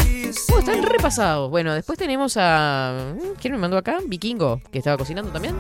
[0.52, 1.50] Oh, están repasados.
[1.50, 3.16] Bueno, después tenemos a.
[3.40, 3.98] ¿Quién me mandó acá?
[4.06, 5.56] Vikingo, que estaba cocinando también.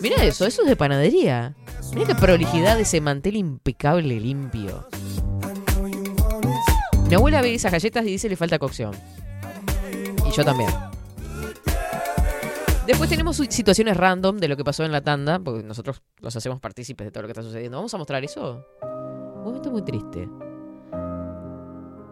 [0.00, 1.54] Mira eso, eso es de panadería.
[1.94, 4.86] Mira qué prolijidad de ese mantel impecable, limpio.
[7.08, 8.94] Mi abuela ve esas galletas y dice le falta cocción.
[10.26, 10.70] Y yo también.
[12.86, 16.60] Después tenemos situaciones random de lo que pasó en la tanda, porque nosotros los hacemos
[16.60, 17.78] partícipes de todo lo que está sucediendo.
[17.78, 18.64] ¿Vamos a mostrar eso?
[18.82, 20.28] Un momento muy triste.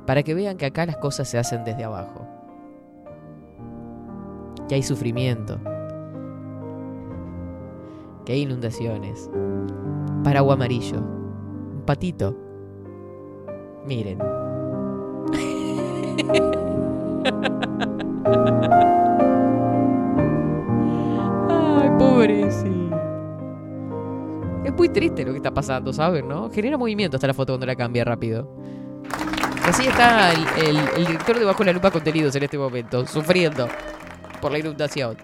[0.06, 2.26] Para que vean que acá las cosas se hacen desde abajo.
[4.68, 5.58] Que hay sufrimiento.
[8.24, 9.28] Que hay inundaciones.
[10.22, 10.98] Paraguas amarillo.
[10.98, 12.36] Un patito.
[13.86, 14.18] Miren.
[21.48, 22.96] Ay, pobrecito.
[24.64, 26.26] Es muy triste lo que está pasando, ¿saben?
[26.28, 26.50] ¿No?
[26.50, 28.48] Genera movimiento hasta la foto cuando la cambia rápido.
[29.66, 33.68] Así está el, el- el director de Bajo la Lupa Contenidos en este momento, sufriendo
[34.40, 35.16] por la inundación.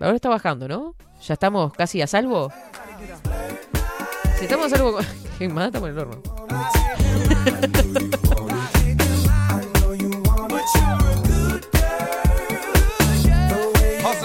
[0.00, 0.94] Ahora está bajando, ¿no?
[1.26, 2.52] ¿Ya estamos casi a salvo?
[4.38, 4.98] Si estamos a salvo...
[5.38, 5.66] ¿Qué más?
[5.66, 6.22] Estamos en el horno.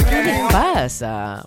[0.09, 1.43] ¿Qué pasa?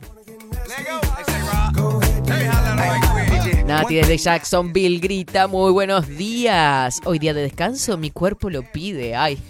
[3.66, 7.00] Nati desde Jacksonville grita muy buenos días.
[7.04, 9.16] Hoy día de descanso, mi cuerpo lo pide.
[9.16, 9.42] Ay,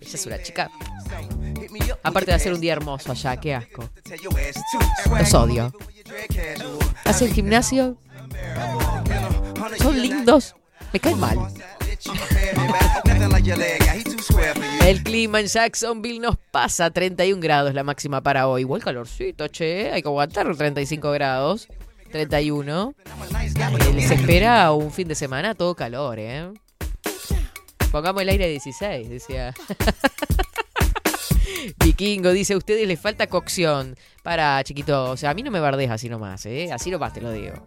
[0.00, 0.70] ella es una chica.
[2.02, 3.90] Aparte de hacer un día hermoso allá, qué asco.
[5.18, 5.74] Los odio.
[7.04, 7.98] Hacen gimnasio.
[9.78, 10.54] Son lindos.
[10.94, 11.38] Me caen mal.
[14.86, 18.62] El clima en Jacksonville nos pasa 31 grados la máxima para hoy.
[18.62, 19.92] Igual calorcito, che.
[19.92, 21.68] Hay que aguantar 35 grados.
[22.14, 22.94] 31.
[22.96, 26.48] Eh, se espera un fin de semana todo calor, ¿eh?
[27.90, 29.52] Pongamos el aire a 16, decía.
[31.84, 33.96] Vikingo dice, a ustedes les falta cocción.
[34.22, 36.70] Para, chiquito, o sea, a mí no me bardees así nomás, ¿eh?
[36.72, 37.66] Así nomás te lo digo.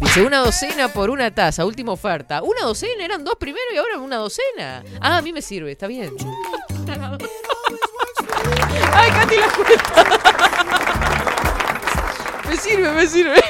[0.00, 2.42] Dice, una docena por una taza, última oferta.
[2.42, 3.04] ¿Una docena?
[3.04, 4.82] Eran dos primero y ahora una docena.
[5.00, 6.16] Ah, a mí me sirve, está bien.
[8.92, 10.04] Ay, Katy la cuenta.
[12.48, 13.40] me sirve, me sirve.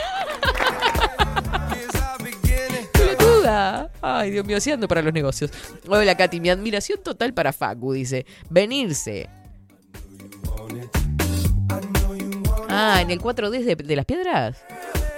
[4.01, 5.51] Ay, Dios mío, así ando para los negocios.
[5.89, 8.27] Hola, Katy, mi admiración total para Facu, dice.
[8.51, 9.29] Venirse.
[12.69, 14.59] Ah, en el 4D de, de las piedras.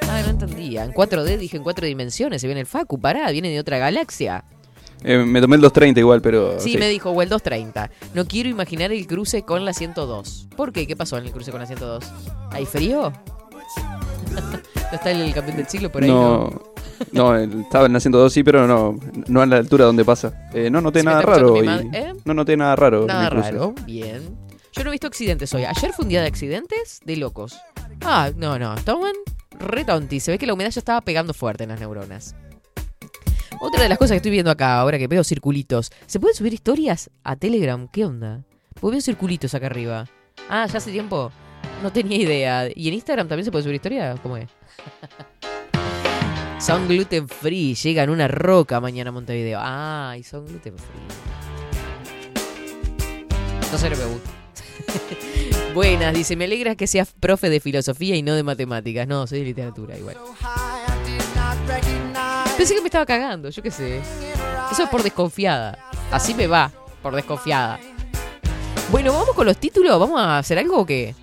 [0.09, 0.85] Ah, no entendía.
[0.85, 2.41] En 4D dije en cuatro dimensiones.
[2.41, 4.45] Se viene el Facu, pará, viene de otra galaxia.
[5.03, 6.61] Eh, me tomé el 230 igual, pero.
[6.61, 7.91] Sí, me dijo, o el 230.
[8.15, 10.49] No quiero imaginar el cruce con la 102.
[10.57, 10.87] ¿Por qué?
[10.87, 12.05] ¿Qué pasó en el cruce con la 102?
[12.51, 13.13] ¿Hay frío?
[14.33, 16.11] ¿No está el campeón del siglo por ahí?
[16.11, 16.70] No,
[17.13, 18.99] no, estaba en la 102 sí, pero no,
[19.29, 20.49] no a la altura donde pasa.
[20.53, 21.53] Eh, no noté Se nada raro.
[21.55, 22.13] mi y- madre, ¿eh?
[22.25, 23.07] No noté nada raro.
[23.07, 24.37] Nada raro, bien.
[24.73, 25.65] Yo no he visto accidentes hoy.
[25.65, 27.57] Ayer fue un día de accidentes de locos.
[28.05, 29.13] Ah, no, no, estaban
[29.59, 30.21] re tonti.
[30.21, 32.35] Se ve que la humedad ya estaba pegando fuerte en las neuronas.
[33.61, 35.91] Otra de las cosas que estoy viendo acá, ahora que veo circulitos.
[36.07, 37.89] ¿Se pueden subir historias a Telegram?
[37.89, 38.43] ¿Qué onda?
[38.81, 40.07] Porque veo circulitos acá arriba.
[40.49, 41.31] Ah, ya hace tiempo.
[41.83, 42.69] No tenía idea.
[42.75, 44.15] ¿Y en Instagram también se puede subir historia?
[44.23, 44.49] ¿Cómo es?
[46.61, 47.75] son gluten free.
[47.75, 49.59] Llegan una roca mañana a Montevideo.
[49.61, 51.01] Ah, y son gluten free.
[53.73, 54.31] No sé, no me gusta.
[55.75, 59.07] Buenas, dice, me alegra que seas profe de filosofía y no de matemáticas.
[59.07, 60.17] No, soy de literatura igual.
[62.57, 64.01] Pensé que me estaba cagando, yo qué sé.
[64.71, 65.79] Eso es por desconfiada.
[66.11, 67.79] Así me va, por desconfiada.
[68.91, 69.99] Bueno, vamos con los títulos.
[70.01, 71.15] ¿Vamos a hacer algo o qué?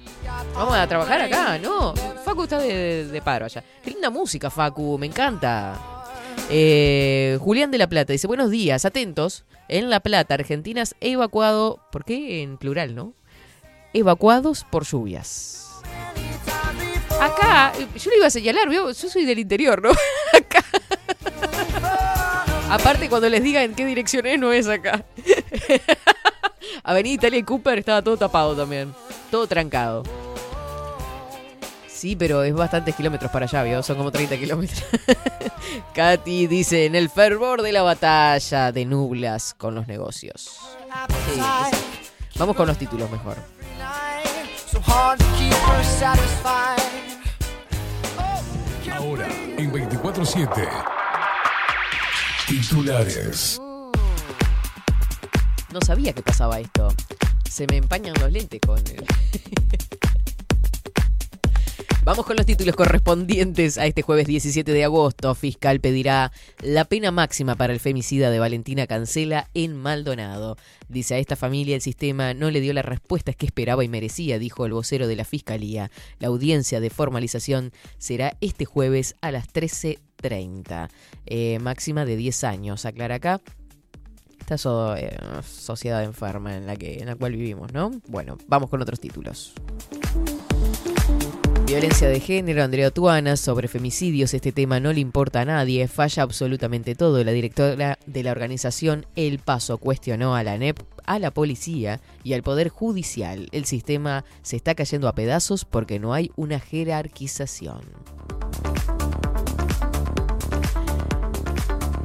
[0.53, 1.93] Vamos a trabajar acá, ¿no?
[2.25, 3.63] Facu está de, paro allá.
[3.83, 5.79] Qué linda música, Facu, me encanta.
[6.49, 9.45] Eh, Julián de La Plata dice, buenos días, atentos.
[9.67, 11.79] En La Plata, Argentinas, evacuado...
[11.91, 13.13] ¿Por qué en plural, no?
[13.93, 15.67] Evacuados por lluvias.
[17.21, 18.91] Acá, eh, yo le iba a señalar, ¿vio?
[18.91, 19.91] yo soy del interior, ¿no?
[20.33, 20.63] Acá.
[22.69, 25.05] Aparte, cuando les diga en qué dirección es, no es acá.
[26.83, 28.93] Avenida Italia y Cooper estaba todo tapado también.
[29.31, 30.03] Todo trancado.
[31.97, 33.81] Sí, pero es bastantes kilómetros para allá, ¿vio?
[33.81, 34.83] Son como 30 kilómetros.
[35.95, 40.59] Katy dice, en el fervor de la batalla de nublas con los negocios.
[41.33, 41.41] Sí.
[42.37, 43.37] Vamos con los títulos mejor.
[48.93, 49.27] Ahora,
[49.57, 50.69] en 24-7.
[52.47, 53.59] Titulares.
[55.73, 56.89] No sabía que pasaba esto.
[57.49, 59.03] Se me empañan los lentes con el...
[62.07, 65.35] Vamos con los títulos correspondientes a este jueves 17 de agosto.
[65.35, 66.31] Fiscal pedirá
[66.63, 70.55] la pena máxima para el femicida de Valentina Cancela en Maldonado.
[70.87, 74.39] Dice a esta familia el sistema no le dio las respuestas que esperaba y merecía,
[74.39, 75.91] dijo el vocero de la Fiscalía.
[76.19, 80.87] La audiencia de formalización será este jueves a las 13.30.
[81.25, 83.41] Eh, máxima de 10 años, aclara acá.
[84.39, 85.13] Esta so- eh,
[85.45, 87.91] sociedad enferma en la, que, en la cual vivimos, ¿no?
[88.07, 89.53] Bueno, vamos con otros títulos.
[91.67, 96.23] Violencia de género, Andrea Tuana, sobre femicidios, este tema no le importa a nadie, falla
[96.23, 97.21] absolutamente todo.
[97.25, 102.31] La directora de la organización El Paso cuestionó a la NEP, a la policía y
[102.31, 103.49] al Poder Judicial.
[103.51, 107.81] El sistema se está cayendo a pedazos porque no hay una jerarquización.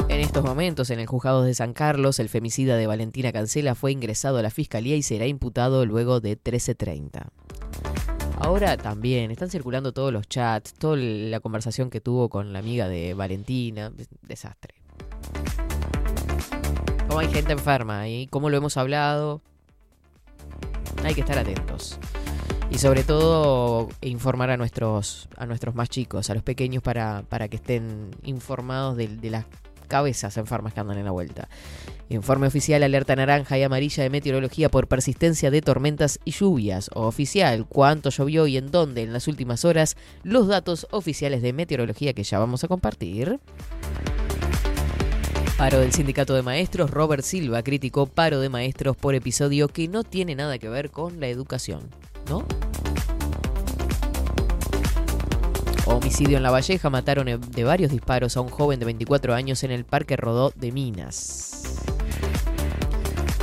[0.08, 3.92] En estos momentos, en el juzgado de San Carlos, el femicida de Valentina Cancela fue
[3.92, 7.28] ingresado a la fiscalía y será imputado luego de 13.30.
[8.42, 12.88] Ahora también están circulando todos los chats, toda la conversación que tuvo con la amiga
[12.88, 13.92] de Valentina.
[14.20, 14.74] Desastre.
[17.06, 19.42] Como hay gente enferma y cómo lo hemos hablado.
[21.04, 22.00] Hay que estar atentos.
[22.68, 27.46] Y sobre todo informar a nuestros, a nuestros más chicos, a los pequeños, para, para
[27.46, 29.46] que estén informados de, de las
[29.92, 31.50] cabezas enfermas que andan en la vuelta.
[32.08, 36.88] Informe oficial alerta naranja y amarilla de meteorología por persistencia de tormentas y lluvias.
[36.94, 39.98] O oficial, cuánto llovió y en dónde en las últimas horas.
[40.22, 43.38] Los datos oficiales de meteorología que ya vamos a compartir.
[45.58, 50.04] Paro del sindicato de maestros, Robert Silva criticó paro de maestros por episodio que no
[50.04, 51.82] tiene nada que ver con la educación,
[52.30, 52.46] ¿no?
[55.92, 59.70] Homicidio en La Valleja, mataron de varios disparos a un joven de 24 años en
[59.70, 61.82] el Parque Rodó de Minas.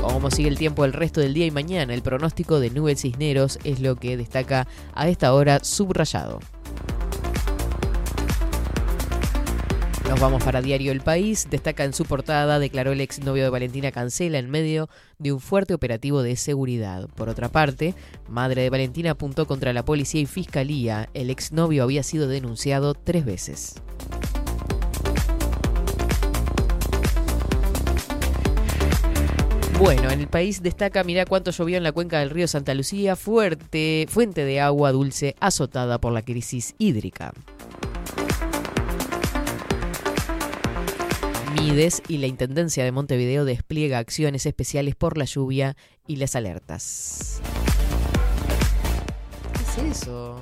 [0.01, 3.59] Cómo sigue el tiempo el resto del día y mañana, el pronóstico de Nubel Cisneros
[3.63, 6.39] es lo que destaca a esta hora subrayado.
[10.07, 11.47] Nos vamos para Diario El País.
[11.49, 15.73] Destaca en su portada, declaró el exnovio de Valentina Cancela en medio de un fuerte
[15.73, 17.07] operativo de seguridad.
[17.15, 17.95] Por otra parte,
[18.27, 21.09] madre de Valentina apuntó contra la policía y fiscalía.
[21.13, 23.75] El exnovio había sido denunciado tres veces.
[29.79, 33.15] Bueno, en el país destaca, mirá cuánto llovió en la cuenca del río Santa Lucía,
[33.15, 37.33] fuerte, fuente de agua dulce azotada por la crisis hídrica.
[41.53, 45.75] Mides y la Intendencia de Montevideo despliega acciones especiales por la lluvia
[46.07, 47.41] y las alertas.
[49.53, 50.41] ¿Qué es eso?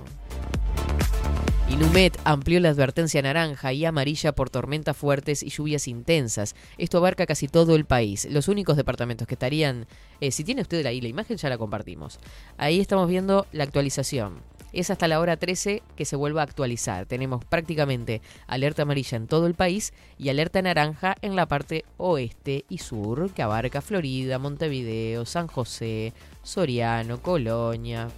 [1.70, 6.56] Inumet amplió la advertencia naranja y amarilla por tormentas fuertes y lluvias intensas.
[6.78, 8.28] Esto abarca casi todo el país.
[8.32, 9.86] Los únicos departamentos que estarían...
[10.22, 12.20] eh, si tiene usted ahí la imagen, ya la compartimos.
[12.58, 14.42] Ahí estamos viendo la actualización.
[14.74, 17.06] Es hasta la hora 13 que se vuelva a actualizar.
[17.06, 22.66] Tenemos prácticamente alerta amarilla en todo el país y alerta naranja en la parte oeste
[22.70, 26.14] y sur, que abarca Florida, Montevideo, San José,
[26.44, 28.10] Soriano, Colonia,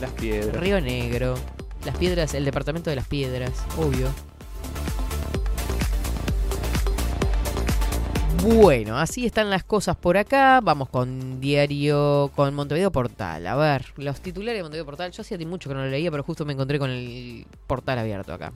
[0.00, 0.56] Las piedras.
[0.56, 1.34] Río Negro,
[1.84, 4.08] Las Piedras, el departamento de Las Piedras, obvio.
[8.42, 10.60] Bueno, así están las cosas por acá.
[10.60, 13.46] Vamos con diario, con Montevideo Portal.
[13.46, 15.12] A ver, los titulares de Montevideo Portal.
[15.12, 18.32] Yo hacía mucho que no lo leía, pero justo me encontré con el portal abierto
[18.32, 18.52] acá.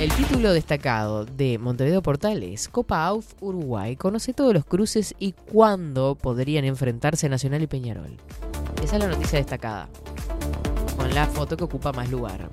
[0.00, 3.94] El título destacado de Montevideo Portal es Copa AUF Uruguay.
[3.94, 8.16] Conoce todos los cruces y cuándo podrían enfrentarse Nacional y Peñarol.
[8.82, 9.88] Esa es la noticia destacada.
[10.96, 12.48] Con la foto que ocupa más lugar.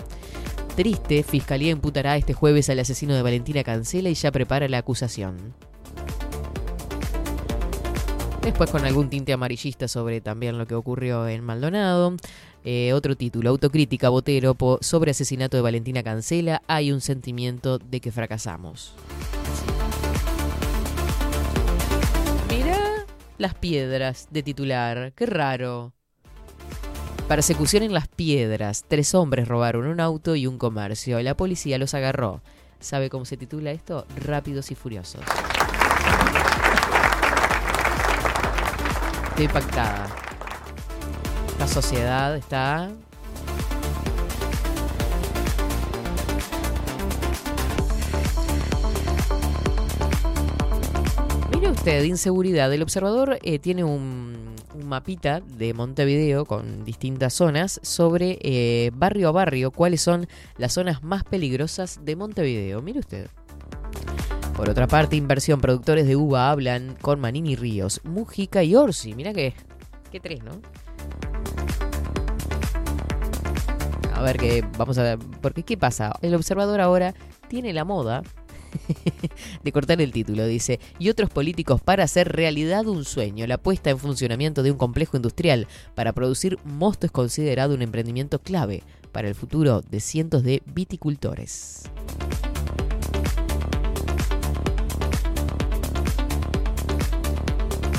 [0.75, 5.53] Triste, Fiscalía imputará este jueves al asesino de Valentina Cancela y ya prepara la acusación.
[8.41, 12.15] Después con algún tinte amarillista sobre también lo que ocurrió en Maldonado.
[12.65, 16.63] Eh, otro título, autocrítica Botero sobre asesinato de Valentina Cancela.
[16.67, 18.95] Hay un sentimiento de que fracasamos.
[22.49, 23.05] Mira
[23.37, 25.93] las piedras de titular, qué raro.
[27.27, 28.85] Persecución en las piedras.
[28.87, 31.21] Tres hombres robaron un auto y un comercio.
[31.21, 32.41] La policía los agarró.
[32.79, 34.05] ¿Sabe cómo se titula esto?
[34.17, 35.21] Rápidos y furiosos.
[39.29, 40.07] Estoy impactada.
[41.57, 42.91] La sociedad está...
[51.55, 52.71] Mire usted, inseguridad.
[52.73, 54.32] El observador eh, tiene un,
[54.73, 60.73] un mapita de Montevideo con distintas zonas sobre eh, barrio a barrio cuáles son las
[60.73, 62.81] zonas más peligrosas de Montevideo.
[62.81, 63.27] Mire usted.
[64.55, 65.61] Por otra parte, inversión.
[65.61, 69.15] Productores de uva hablan con Manini Ríos, Mujica y Orsi.
[69.15, 69.53] Mira que.
[70.11, 70.51] Qué tres, ¿no?
[74.13, 75.19] A ver, que vamos a ver.
[75.41, 76.13] Porque, ¿qué pasa?
[76.21, 77.15] El observador ahora
[77.47, 78.21] tiene la moda
[79.63, 80.45] de cortar el título.
[80.45, 83.47] Dice: Y otros políticos para hacer realidad un sueño.
[83.47, 88.39] La puesta en funcionamiento de un complejo industrial para producir mosto es considerado un emprendimiento
[88.39, 91.83] clave para el futuro de cientos de viticultores.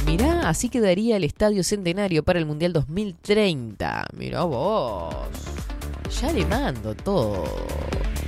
[0.07, 4.07] Mirá, así quedaría el Estadio Centenario para el Mundial 2030.
[4.17, 5.15] Mirá vos.
[6.21, 7.45] Ya le mando todo.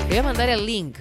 [0.01, 0.97] Le voy a mandar el link.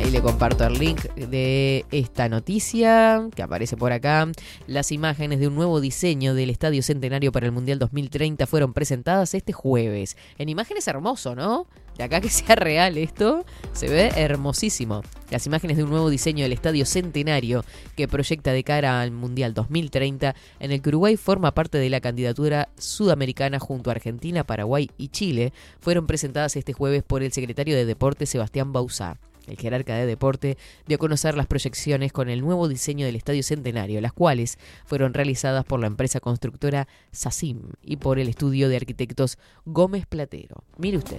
[0.00, 4.26] Ahí le comparto el link de esta noticia que aparece por acá.
[4.66, 9.34] Las imágenes de un nuevo diseño del Estadio Centenario para el Mundial 2030 fueron presentadas
[9.34, 10.16] este jueves.
[10.38, 11.66] En imágenes hermoso, ¿no?
[11.98, 13.44] De acá que sea real esto,
[13.74, 15.02] se ve hermosísimo.
[15.28, 17.62] Las imágenes de un nuevo diseño del Estadio Centenario
[17.94, 22.00] que proyecta de cara al Mundial 2030, en el que Uruguay forma parte de la
[22.00, 27.76] candidatura sudamericana junto a Argentina, Paraguay y Chile, fueron presentadas este jueves por el secretario
[27.76, 29.18] de Deportes Sebastián Bauzá.
[29.50, 33.42] El jerarca de deporte dio a conocer las proyecciones con el nuevo diseño del Estadio
[33.42, 38.76] Centenario, las cuales fueron realizadas por la empresa constructora SACIM y por el estudio de
[38.76, 40.62] arquitectos Gómez Platero.
[40.78, 41.18] Mire usted,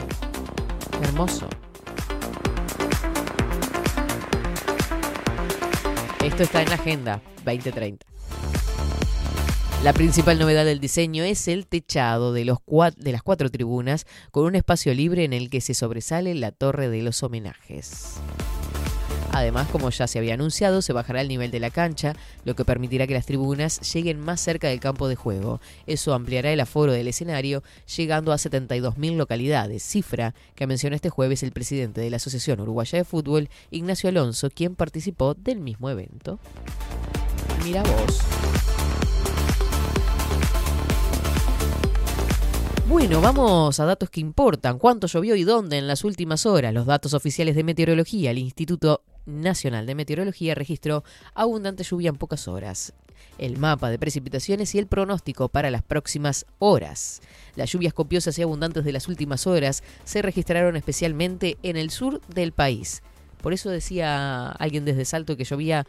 [1.04, 1.50] hermoso.
[6.24, 8.06] Esto está en la Agenda 2030.
[9.84, 14.94] La principal novedad del diseño es el techado de, las cuatro tribunas con un espacio
[14.94, 18.18] libre en el que se sobresale la torre de los homenajes.
[19.32, 22.14] Además, como ya se había anunciado, se bajará el nivel de la cancha,
[22.46, 25.62] lo que permitirá que las tribunas lleguen más cerca del campo de juego.
[25.88, 27.64] Eso ampliará el aforo del escenario,
[27.98, 33.00] llegando a 72.000 localidades, cifra que mencionó este jueves el presidente de la Asociación Uruguaya
[33.00, 36.38] de Fútbol, Ignacio Alonso, quien participó del mismo evento.
[37.64, 38.20] Mira vos.
[42.92, 44.78] Bueno, vamos a datos que importan.
[44.78, 46.74] ¿Cuánto llovió y dónde en las últimas horas?
[46.74, 48.32] Los datos oficiales de meteorología.
[48.32, 52.92] El Instituto Nacional de Meteorología registró abundante lluvia en pocas horas.
[53.38, 57.22] El mapa de precipitaciones y el pronóstico para las próximas horas.
[57.56, 62.20] Las lluvias copiosas y abundantes de las últimas horas se registraron especialmente en el sur
[62.28, 63.04] del país.
[63.42, 65.88] Por eso decía alguien desde Salto que llovía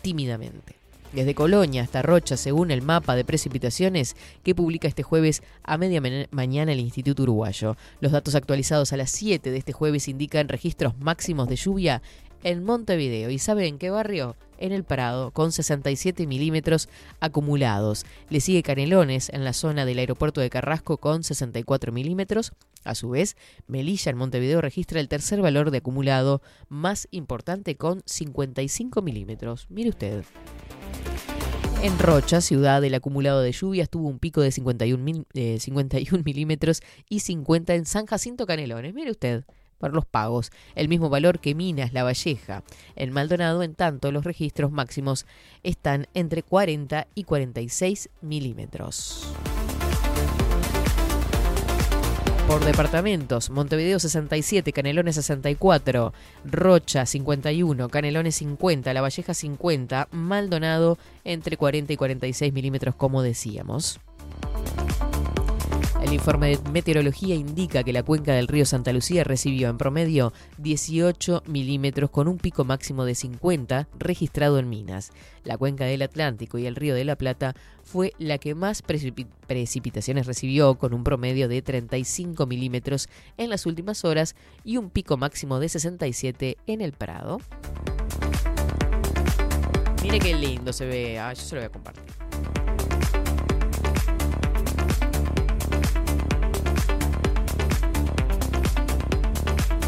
[0.00, 0.76] tímidamente.
[1.16, 6.02] Desde Colonia hasta Rocha, según el mapa de precipitaciones que publica este jueves a media
[6.02, 7.74] ma- mañana el Instituto Uruguayo.
[8.00, 12.02] Los datos actualizados a las 7 de este jueves indican registros máximos de lluvia
[12.44, 13.30] en Montevideo.
[13.30, 14.36] ¿Y sabe en qué barrio?
[14.58, 18.04] En el Prado, con 67 milímetros acumulados.
[18.28, 22.52] Le sigue Canelones, en la zona del aeropuerto de Carrasco, con 64 milímetros.
[22.84, 23.36] A su vez,
[23.66, 29.66] Melilla, en Montevideo, registra el tercer valor de acumulado más importante, con 55 milímetros.
[29.70, 30.24] Mire usted.
[31.82, 36.22] En Rocha, ciudad, el acumulado de lluvias tuvo un pico de 51, mil- eh, 51
[36.24, 38.92] milímetros y 50 en San Jacinto Canelones.
[38.94, 39.44] Mire usted,
[39.78, 42.64] por los pagos, el mismo valor que Minas La Valleja.
[42.96, 45.26] En Maldonado, en tanto, los registros máximos
[45.62, 49.28] están entre 40 y 46 milímetros.
[52.46, 56.12] Por departamentos, Montevideo 67, Canelones 64,
[56.44, 63.98] Rocha 51, Canelones 50, La Valleja 50, Maldonado entre 40 y 46 milímetros, como decíamos.
[66.06, 70.32] El informe de meteorología indica que la cuenca del río Santa Lucía recibió en promedio
[70.58, 75.10] 18 milímetros con un pico máximo de 50 registrado en Minas.
[75.42, 79.26] La cuenca del Atlántico y el río de la Plata fue la que más precipi-
[79.48, 85.16] precipitaciones recibió con un promedio de 35 milímetros en las últimas horas y un pico
[85.16, 87.40] máximo de 67 en el Prado.
[90.04, 91.18] Mire qué lindo se ve.
[91.18, 92.25] Ah, yo se lo voy a compartir.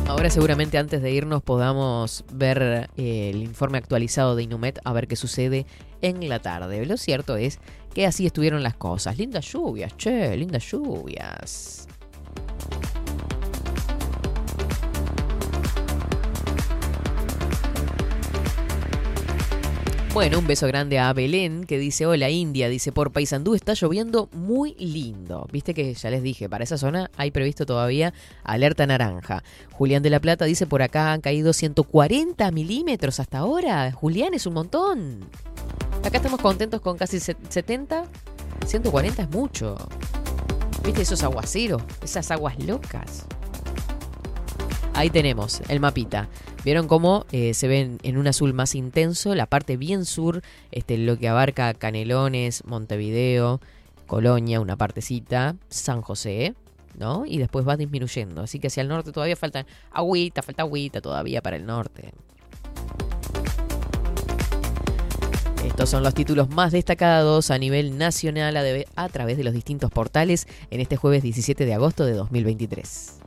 [0.08, 5.06] Ahora seguramente antes de irnos podamos ver eh, el informe actualizado de Inumet a ver
[5.06, 5.66] qué sucede
[6.00, 6.86] en la tarde.
[6.86, 7.60] Lo cierto es
[7.92, 9.18] que así estuvieron las cosas.
[9.18, 11.86] Lindas lluvias, che, lindas lluvias.
[20.14, 24.28] Bueno, un beso grande a Belén que dice, hola India, dice, por Paysandú está lloviendo
[24.32, 25.46] muy lindo.
[25.52, 29.44] Viste que ya les dije, para esa zona hay previsto todavía alerta naranja.
[29.72, 33.92] Julián de la Plata dice, por acá han caído 140 milímetros hasta ahora.
[33.92, 35.20] Julián, es un montón.
[36.02, 38.04] Acá estamos contentos con casi se- 70.
[38.66, 39.76] 140 es mucho.
[40.84, 41.82] ¿Viste esos aguaceros?
[42.02, 43.24] Esas aguas locas.
[44.94, 46.28] Ahí tenemos el mapita.
[46.64, 50.98] Vieron cómo eh, se ven en un azul más intenso la parte bien sur, este,
[50.98, 53.60] lo que abarca Canelones, Montevideo,
[54.06, 56.54] Colonia, una partecita, San José,
[56.98, 57.24] ¿no?
[57.26, 58.42] Y después va disminuyendo.
[58.42, 62.12] Así que hacia el norte todavía falta agüita, falta agüita todavía para el norte.
[65.64, 70.48] Estos son los títulos más destacados a nivel nacional a través de los distintos portales
[70.70, 73.18] en este jueves 17 de agosto de 2023.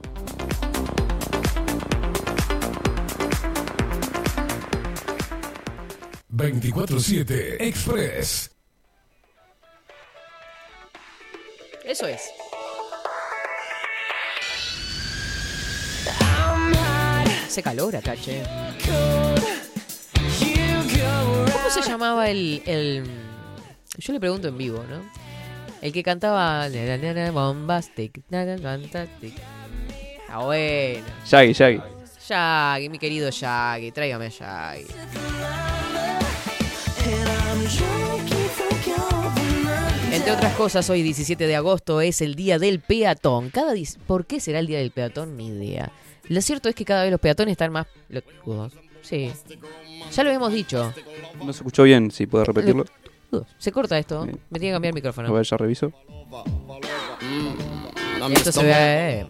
[6.34, 8.52] ...24-7 Express.
[11.84, 12.22] Eso es.
[17.46, 18.44] Hace calor acá, che.
[21.52, 23.04] ¿Cómo se llamaba el, el-
[23.98, 25.02] Yo le pregunto en vivo, ¿no?
[25.82, 26.68] El que cantaba...
[27.34, 28.22] Bombastic.
[28.30, 29.34] fantastic.
[30.30, 31.06] Ah, bueno.
[31.26, 31.82] Shaggy, Shaggy.
[32.26, 33.92] Shaggy, mi querido Shaggy.
[33.92, 34.86] Tráigame a Shaggy.
[40.12, 43.50] Entre otras cosas, hoy 17 de agosto es el Día del Peatón.
[43.50, 45.38] Cada dis- ¿Por qué será el Día del Peatón?
[45.38, 45.92] Ni idea.
[46.28, 47.88] Lo cierto es que cada vez los peatones están más...
[49.02, 49.32] Sí.
[50.14, 50.94] Ya lo hemos dicho.
[51.40, 52.86] No se escuchó bien, si puedo repetirlo.
[53.58, 54.26] Se corta esto.
[54.50, 55.30] Me tiene que cambiar el micrófono.
[55.30, 55.92] A ver, ya reviso.
[58.34, 59.28] Esto se ve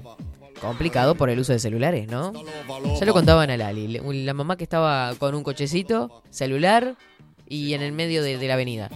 [0.59, 2.33] complicado por el uso de celulares, ¿no?
[2.99, 3.99] Ya lo contaban a Lali.
[4.25, 6.95] La mamá que estaba con un cochecito, celular
[7.51, 8.89] y en el medio de, de la avenida.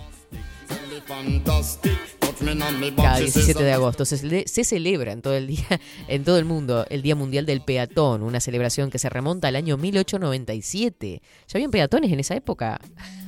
[2.95, 5.67] Cada 17 de agosto se celebra en todo el día,
[6.07, 9.57] en todo el mundo, el Día Mundial del Peatón, una celebración que se remonta al
[9.57, 11.21] año 1897.
[11.21, 12.79] ¿Ya habían peatones en esa época?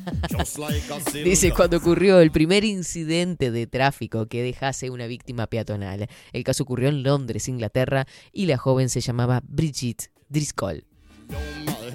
[1.26, 6.08] Dice cuando ocurrió el primer incidente de tráfico que dejase una víctima peatonal.
[6.32, 10.87] El caso ocurrió en Londres, Inglaterra, y la joven se llamaba Bridget Driscoll.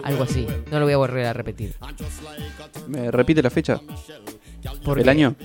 [0.05, 0.47] Algo así.
[0.71, 1.75] No lo voy a volver a repetir.
[2.89, 3.81] ¿Me repite la fecha?
[4.85, 5.11] ¿Por ¿El qué?
[5.11, 5.37] año?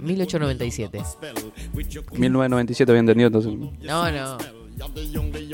[0.00, 1.02] 1897.
[2.12, 3.52] 1997 había entendido entonces.
[3.82, 4.38] No, no.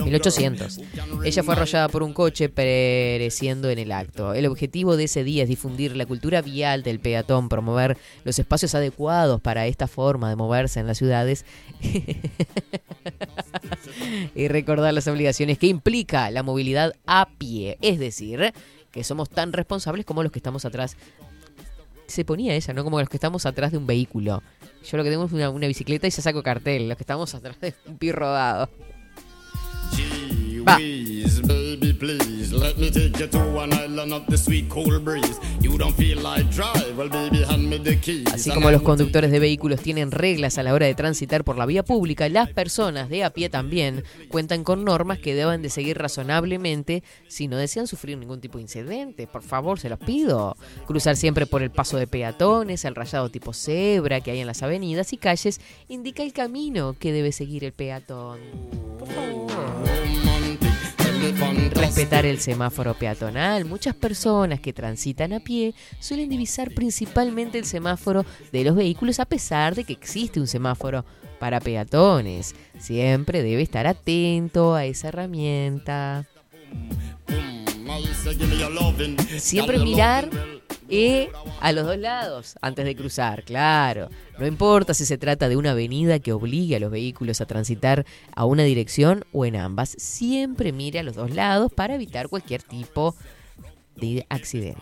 [0.05, 0.81] 1800.
[1.25, 4.35] Ella fue arrollada por un coche pereciendo en el acto.
[4.35, 8.75] El objetivo de ese día es difundir la cultura vial del peatón, promover los espacios
[8.75, 11.45] adecuados para esta forma de moverse en las ciudades
[14.35, 17.79] y recordar las obligaciones que implica la movilidad a pie.
[17.81, 18.53] Es decir,
[18.91, 20.97] que somos tan responsables como los que estamos atrás.
[22.07, 22.85] Se ponía ella, ¿no?
[22.85, 24.43] Como los que estamos atrás de un vehículo.
[24.85, 26.89] Yo lo que tengo es una, bicicleta y ya saco cartel.
[26.89, 28.69] Los que estamos atrás de un pi rodado.
[30.67, 30.77] Va.
[30.77, 35.39] Please, baby, please, let me take you to an island of the sweet cool breeze.
[35.61, 38.33] You don't feel like drive, well, baby, hand me the keys.
[38.33, 41.67] Así como los conductores de vehículos tienen reglas a la hora de transitar por la
[41.67, 45.99] vía pública, las personas de a pie también cuentan con normas que deben de seguir
[45.99, 49.27] razonablemente si no desean sufrir ningún tipo de incidente.
[49.27, 50.57] Por favor, se los pido.
[50.87, 54.63] Cruzar siempre por el paso de peatones, el rayado tipo cebra que hay en las
[54.63, 58.41] avenidas y calles indica el camino que debe seguir el peatón.
[58.99, 59.94] Por favor.
[61.75, 63.65] Respetar el semáforo peatonal.
[63.65, 69.25] Muchas personas que transitan a pie suelen divisar principalmente el semáforo de los vehículos a
[69.25, 71.05] pesar de que existe un semáforo
[71.39, 72.55] para peatones.
[72.79, 76.27] Siempre debe estar atento a esa herramienta.
[79.39, 80.29] Siempre mirar
[80.89, 81.31] eh,
[81.61, 84.09] a los dos lados antes de cruzar, claro.
[84.39, 88.05] No importa si se trata de una avenida que obligue a los vehículos a transitar
[88.35, 92.63] a una dirección o en ambas, siempre mire a los dos lados para evitar cualquier
[92.63, 93.15] tipo
[93.97, 94.81] de accidente.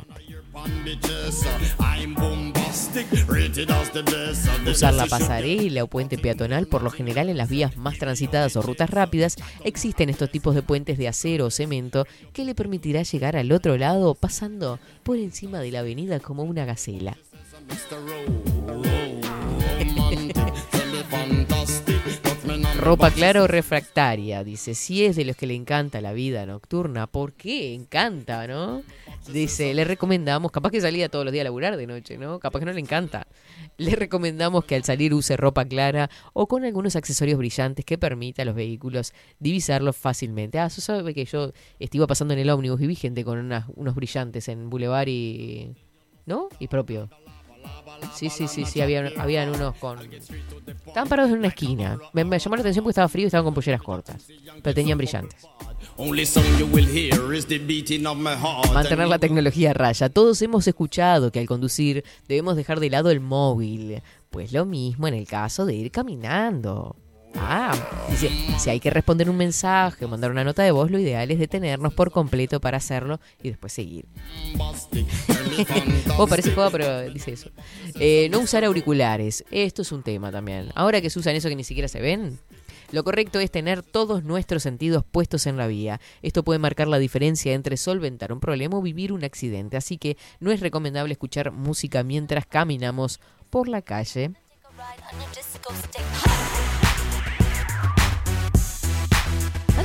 [4.67, 8.63] Usar la pasarela o puente peatonal, por lo general en las vías más transitadas o
[8.63, 13.37] rutas rápidas, existen estos tipos de puentes de acero o cemento que le permitirá llegar
[13.37, 17.17] al otro lado pasando por encima de la avenida como una gacela.
[22.83, 27.07] Ropa clara o refractaria, dice, si es de los que le encanta la vida nocturna,
[27.07, 27.75] ¿por qué?
[27.75, 28.83] Encanta, ¿no?
[29.33, 32.41] Dice, le recomendamos, capaz que salía todos los días a laburar de noche, ¿no?
[32.41, 33.29] Capaz que no le encanta.
[33.79, 38.43] Le recomendamos que al salir use ropa clara o con algunos accesorios brillantes que permita
[38.43, 40.59] a los vehículos divisarlos fácilmente.
[40.59, 43.67] Ah, eso sabe que yo estuve pasando en el ómnibus y vi gente con unas-
[43.77, 45.73] unos brillantes en Boulevard y...
[46.27, 46.49] ¿No?
[46.59, 47.09] Y propio.
[48.15, 49.99] Sí, sí, sí, sí, habían, habían unos con...
[50.87, 51.99] Estaban parados en una esquina.
[52.13, 54.27] Me, me llamó la atención porque estaba frío y estaban con polleras cortas.
[54.63, 55.47] Pero tenían brillantes.
[58.73, 60.09] Mantener la tecnología a raya.
[60.09, 64.03] Todos hemos escuchado que al conducir debemos dejar de lado el móvil.
[64.31, 66.97] Pues lo mismo en el caso de ir caminando.
[67.37, 67.75] Ah,
[68.11, 71.31] dice, si hay que responder un mensaje o mandar una nota de voz, lo ideal
[71.31, 74.07] es detenernos por completo para hacerlo y después seguir.
[76.19, 77.51] oh, parece joda, pero dice eso.
[77.99, 79.45] Eh, no usar auriculares.
[79.51, 80.71] Esto es un tema también.
[80.75, 82.39] Ahora que se usan eso que ni siquiera se ven.
[82.93, 85.99] Lo correcto es tener todos nuestros sentidos puestos en la vía.
[86.21, 90.19] Esto puede marcar la diferencia entre solventar un problema o vivir un accidente, así que
[90.41, 93.19] no es recomendable escuchar música mientras caminamos
[93.49, 94.33] por la calle.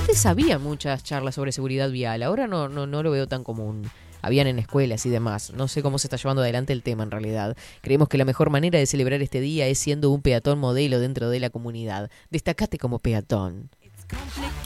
[0.08, 3.92] Antes había muchas charlas sobre seguridad vial, ahora no, no, lo veo tan común.
[4.22, 5.52] Habían en escuelas y demás.
[5.54, 7.58] No sé cómo se está llevando adelante el tema en realidad.
[7.82, 11.30] Creemos que la mejor manera de celebrar este día es siendo un peatón modelo dentro
[11.30, 12.10] de la comunidad.
[12.30, 13.70] Destacate como peatón.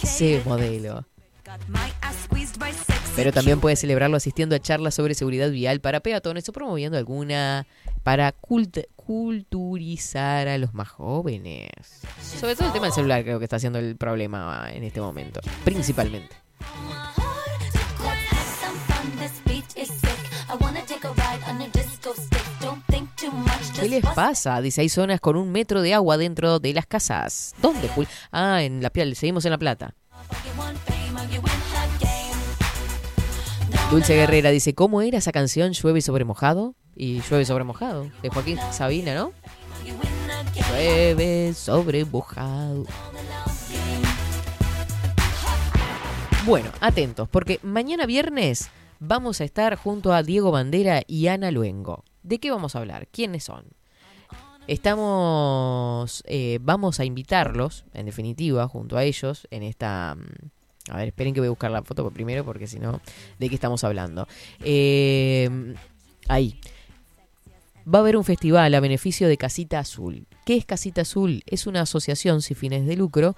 [0.03, 1.07] Sé modelo.
[3.15, 7.65] Pero también puede celebrarlo asistiendo a charlas sobre seguridad vial para peatones o promoviendo alguna
[8.03, 11.69] para cult- culturizar a los más jóvenes.
[12.39, 15.41] Sobre todo el tema del celular creo que está siendo el problema en este momento,
[15.65, 16.33] principalmente.
[23.77, 24.61] ¿Qué les pasa?
[24.61, 27.53] Dice, hay zonas con un metro de agua dentro de las casas.
[27.61, 27.89] ¿Dónde?
[28.31, 29.93] Ah, en La Plata, seguimos en La Plata.
[33.91, 36.75] Dulce Guerrera dice, ¿cómo era esa canción Llueve sobre mojado?
[36.95, 39.33] Y Llueve sobre mojado, de Joaquín Sabina, ¿no?
[40.55, 42.85] Llueve sobre mojado.
[46.45, 48.69] Bueno, atentos, porque mañana viernes
[49.01, 52.05] vamos a estar junto a Diego Bandera y Ana Luengo.
[52.23, 53.07] ¿De qué vamos a hablar?
[53.07, 53.65] ¿Quiénes son?
[54.67, 60.15] Estamos, eh, vamos a invitarlos, en definitiva, junto a ellos, en esta...
[60.91, 63.01] A ver, esperen que voy a buscar la foto primero, porque si no,
[63.39, 64.27] ¿de qué estamos hablando?
[64.63, 65.49] Eh,
[66.27, 66.59] ahí.
[67.91, 70.27] Va a haber un festival a beneficio de Casita Azul.
[70.45, 71.43] ¿Qué es Casita Azul?
[71.47, 73.35] Es una asociación sin fines de lucro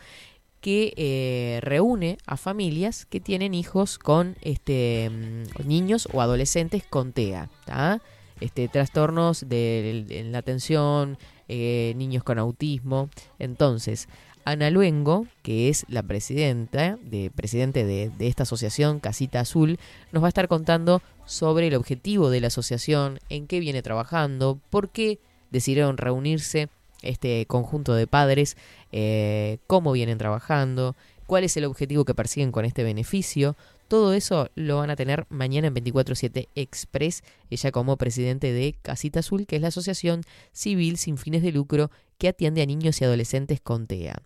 [0.59, 7.13] que eh, reúne a familias que tienen hijos con este mm, niños o adolescentes con
[7.13, 8.01] TEA, ¿tá?
[8.43, 13.09] este trastornos de, la atención, eh, niños con autismo.
[13.39, 14.07] Entonces,
[14.45, 19.79] Ana Luengo, que es la presidenta, de, presidente de, esta asociación Casita Azul,
[20.11, 24.59] nos va a estar contando sobre el objetivo de la asociación, en qué viene trabajando,
[24.69, 25.19] por qué
[25.51, 26.69] decidieron reunirse
[27.01, 28.57] este conjunto de padres,
[28.91, 33.55] eh, cómo vienen trabajando, cuál es el objetivo que persiguen con este beneficio.
[33.87, 39.19] Todo eso lo van a tener mañana en 24-7 Express, ella como presidente de Casita
[39.19, 40.21] Azul, que es la asociación
[40.51, 44.21] civil sin fines de lucro que atiende a niños y adolescentes con TEA.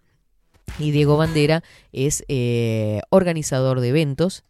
[0.80, 4.44] Y Diego Bandera es eh, organizador de eventos,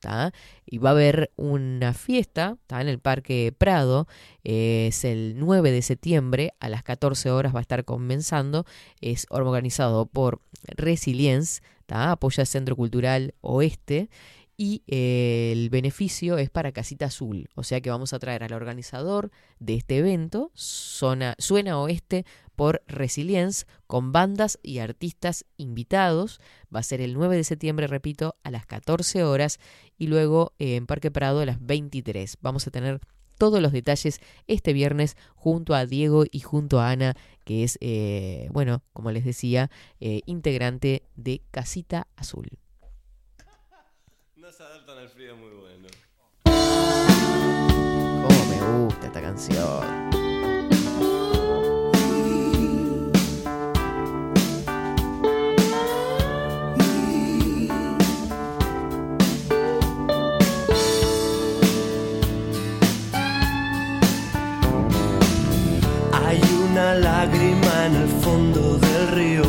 [0.66, 4.08] y va a haber una fiesta en el Parque Prado,
[4.44, 8.66] eh, es el 9 de septiembre, a las 14 horas va a estar comenzando,
[9.00, 12.12] es organizado por Resilience, ¿tá?
[12.12, 14.10] apoya el Centro Cultural Oeste,
[14.58, 18.54] y eh, el beneficio es para Casita Azul, o sea que vamos a traer al
[18.54, 21.36] organizador de este evento, Suena
[21.80, 22.26] Oeste,
[22.58, 26.42] por Resilience, con bandas y artistas invitados.
[26.76, 29.60] Va a ser el 9 de septiembre, repito, a las 14 horas
[29.98, 32.40] y luego eh, en Parque Prado a las 23.
[32.42, 33.00] Vamos a tener
[33.38, 37.14] todos los detalles este viernes junto a Diego y junto a Ana,
[37.46, 42.50] que es, eh, bueno, como les decía, eh, integrante de Casita Azul.
[44.36, 45.88] No se adaptan al frío muy bueno.
[48.28, 50.17] Cómo me gusta esta canción.
[66.78, 69.44] Una lágrima en el fondo del río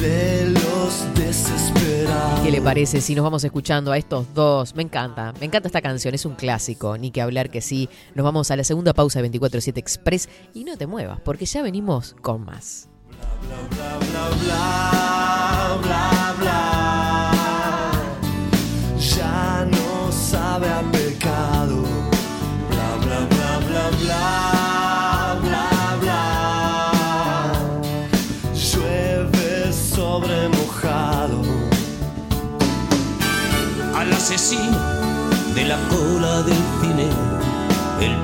[0.00, 2.40] de los desesperados.
[2.40, 4.74] ¿Qué le parece si nos vamos escuchando a estos dos?
[4.74, 7.88] Me encanta, me encanta esta canción, es un clásico, ni que hablar que sí.
[8.16, 11.62] Nos vamos a la segunda pausa de 24-7 Express y no te muevas, porque ya
[11.62, 12.88] venimos con más.
[13.70, 16.19] bla bla bla bla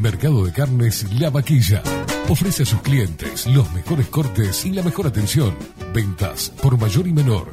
[0.00, 1.82] Mercado de Carnes La Vaquilla.
[2.30, 5.54] Ofrece a sus clientes los mejores cortes y la mejor atención.
[5.92, 7.52] Ventas por mayor y menor.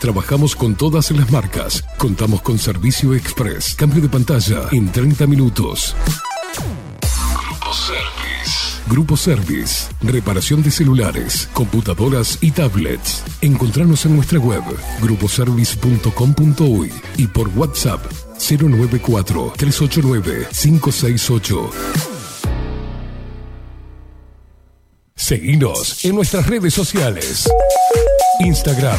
[0.00, 1.84] Trabajamos con todas las marcas.
[1.98, 3.74] Contamos con servicio express.
[3.74, 5.94] Cambio de pantalla en 30 minutos.
[7.36, 8.80] Grupo Service.
[8.88, 9.88] Grupo Service.
[10.00, 13.22] Reparación de celulares, computadoras y tablets.
[13.42, 14.62] Encontranos en nuestra web
[15.02, 18.00] gruposervice.com.uy y por WhatsApp
[18.38, 21.70] 094 389 568.
[25.14, 27.46] Seguinos en nuestras redes sociales.
[28.40, 28.98] Instagram,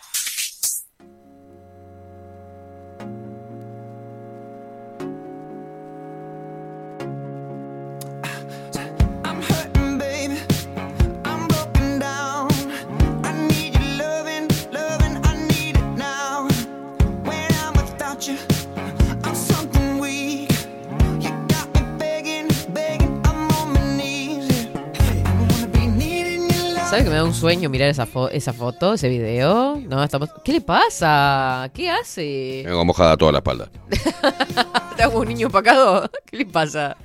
[27.41, 29.75] Sueño mirar esa, fo- esa foto, ese video?
[29.87, 30.29] No, estamos...
[30.45, 31.69] ¿Qué le pasa?
[31.73, 32.61] ¿Qué hace?
[32.63, 33.69] Tengo mojada toda la espalda.
[34.95, 36.07] ¿Te hago un niño opacado?
[36.27, 36.95] ¿Qué le pasa?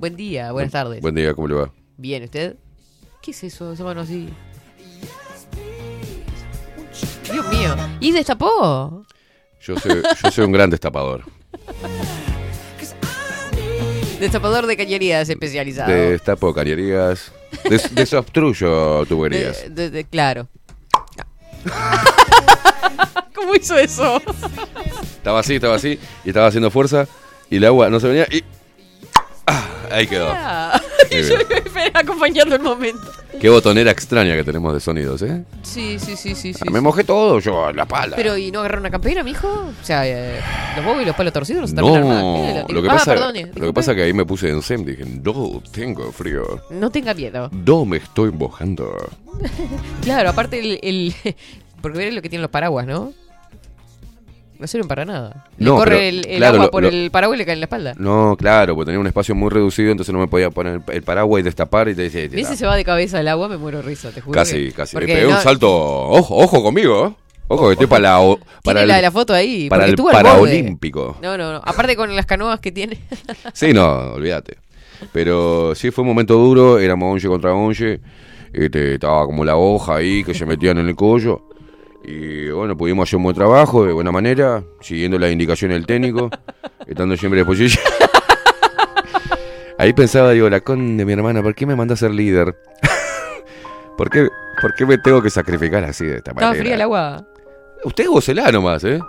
[0.00, 1.00] Buen día, buenas tardes.
[1.00, 1.72] Buen día, ¿cómo le va?
[1.96, 2.56] Bien, ¿usted?
[3.22, 3.72] ¿Qué es eso?
[3.72, 4.28] Esa mano así.
[7.32, 7.76] Dios mío.
[8.00, 9.04] ¿Y destapó?
[9.60, 11.22] Yo soy, yo soy un gran destapador.
[14.18, 15.90] Destapador de cañerías especializado.
[15.92, 17.32] Destapo cañerías.
[17.68, 19.62] Des- desobstruyo tuberías.
[19.62, 20.48] De- de- de- claro.
[23.34, 24.20] ¿Cómo hizo eso?
[25.16, 27.06] Estaba así, estaba así, y estaba haciendo fuerza,
[27.50, 28.42] y el agua no se venía, y.
[29.46, 29.68] ¡Ah!
[29.90, 30.28] Ahí quedó.
[30.32, 30.80] Ah,
[31.10, 31.36] Muy yo
[31.94, 33.02] acompañando el momento.
[33.40, 35.44] Qué botonera extraña que tenemos de sonidos, ¿eh?
[35.62, 36.54] Sí, sí, sí, sí.
[36.54, 38.16] sí, Me mojé todo yo, la pala.
[38.16, 39.48] Pero, ¿y no agarrar una campera, mijo?
[39.48, 40.40] O sea, eh,
[40.76, 41.82] los huevos y los palos torcidos no
[42.68, 45.04] lo que ah, pasa, perdone, lo que pasa que ahí me puse en SEM, dije,
[45.04, 46.62] no, tengo frío.
[46.70, 47.50] No tenga miedo.
[47.52, 48.96] No me estoy mojando.
[50.02, 51.14] Claro, aparte el, el-
[51.82, 53.12] Porque veré lo que tienen los paraguas, ¿no?
[54.58, 55.46] No sirven para nada.
[55.58, 57.54] Le No, corre pero, el, el claro, agua por lo- el paraguas y le cae
[57.54, 57.94] en la espalda.
[57.98, 61.40] No, claro, porque tenía un espacio muy reducido, entonces no me podía poner el, paraguas
[61.40, 63.48] y destapar y te decía, ¿Ves si se va de cabeza el agua?
[63.48, 64.34] Me muero de risa, te juro.
[64.34, 64.94] Casi, que- casi.
[64.94, 65.70] porque Le pegué no- un salto.
[65.72, 67.24] Ojo, ojo conmigo, ¿eh?
[67.48, 68.20] Ojo, que estoy para la.
[68.20, 69.68] o- Para el, la, la foto ahí.
[69.68, 69.96] para el.
[69.96, 71.16] Paraolímpico.
[71.22, 71.60] No, no, no.
[71.64, 72.98] Aparte con las canoas que tiene.
[73.52, 74.56] Sí, no, olvídate.
[75.12, 78.00] Pero sí fue un momento duro, éramos 11 contra 11.
[78.52, 81.48] Este, estaba como la hoja ahí que se metían en el cuello.
[82.06, 86.30] Y bueno, pudimos hacer un buen trabajo de buena manera, siguiendo las indicaciones del técnico,
[86.86, 87.82] estando siempre a disposición.
[89.78, 92.54] Ahí pensaba, digo, la con de mi hermana, ¿por qué me manda a ser líder?
[93.96, 94.28] ¿Por qué,
[94.60, 96.52] ¿Por qué me tengo que sacrificar así de esta manera?
[96.52, 97.26] Estaba fría el agua.
[97.84, 99.00] Usted gócela nomás, ¿eh?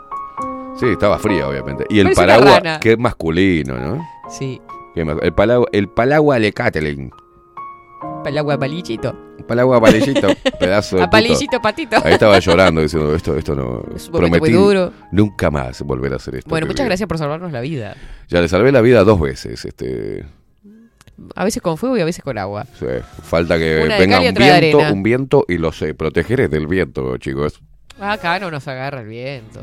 [0.77, 1.85] Sí, estaba fría, obviamente.
[1.89, 4.05] Y el Parece paraguas, que es masculino, ¿no?
[4.29, 4.61] Sí.
[4.95, 7.11] El, palagua, el palagua le Catelyn.
[8.23, 8.37] Para el
[9.35, 9.47] palillito.
[9.47, 10.27] Para el agua palillito,
[10.59, 11.11] pedazo de A puto.
[11.11, 11.97] palillito, patito.
[12.03, 13.83] Ahí estaba llorando diciendo, esto, esto no...
[13.95, 14.91] Es un muy duro.
[15.11, 16.49] nunca más volver a hacer esto.
[16.49, 16.89] Bueno, muchas vi".
[16.89, 17.95] gracias por salvarnos la vida.
[18.29, 19.63] Ya le salvé la vida dos veces.
[19.65, 20.25] Este,
[21.35, 22.65] A veces con fuego y a veces con agua.
[22.79, 22.85] sí,
[23.23, 27.61] falta que Una venga un viento, un viento y los eh, protegeré del viento, chicos.
[27.99, 29.61] Acá no nos agarra el viento.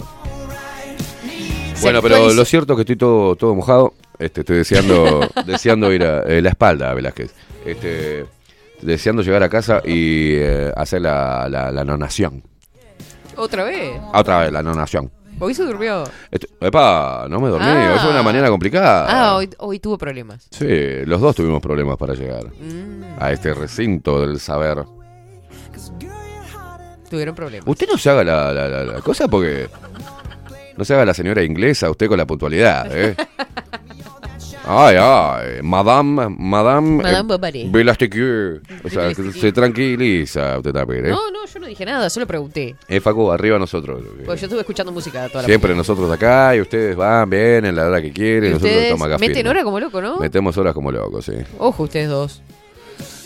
[1.83, 3.95] Bueno, pero lo cierto es que estoy todo, todo mojado.
[4.19, 7.35] Este, estoy deseando, deseando ir a eh, la espalda, Velázquez.
[7.67, 8.25] Este,
[8.83, 12.43] deseando llegar a casa y eh, hacer la, la, la nonación.
[13.37, 13.99] ¿Otra vez?
[14.13, 15.11] Ah, Otra vez, la nonación.
[15.39, 16.05] Hoy se durmió.
[16.31, 17.67] Este, epa, no me dormí.
[17.67, 17.93] Ah.
[17.95, 19.07] Hoy fue una mañana complicada.
[19.09, 20.47] Ah, hoy, hoy tuvo problemas.
[20.51, 20.67] Sí,
[21.07, 23.17] los dos tuvimos problemas para llegar Mm.
[23.19, 24.85] a este recinto del saber.
[27.09, 27.67] Tuvieron problemas.
[27.69, 29.69] Usted no se haga la, la- la- la cosa porque.
[30.77, 33.15] No se haga la señora inglesa, usted con la puntualidad, ¿eh?
[34.65, 37.03] Ay, ay, Madame, Madame.
[37.03, 37.69] Madame eh, Bovary.
[37.69, 38.63] Velázquez.
[38.85, 41.11] O sea, que se tranquiliza usted también, ¿eh?
[41.11, 42.77] No, no, yo no dije nada, solo pregunté.
[42.89, 44.03] Eh, Facu, arriba nosotros.
[44.25, 47.87] Porque yo estuve escuchando música toda la Siempre nosotros acá y ustedes van, vienen la
[47.87, 48.51] hora que quieren.
[48.51, 49.51] Y nosotros ustedes estamos acá meten firmes.
[49.51, 50.19] hora como loco, ¿no?
[50.19, 51.35] Metemos horas como locos, sí.
[51.59, 52.43] Ojo, ustedes dos.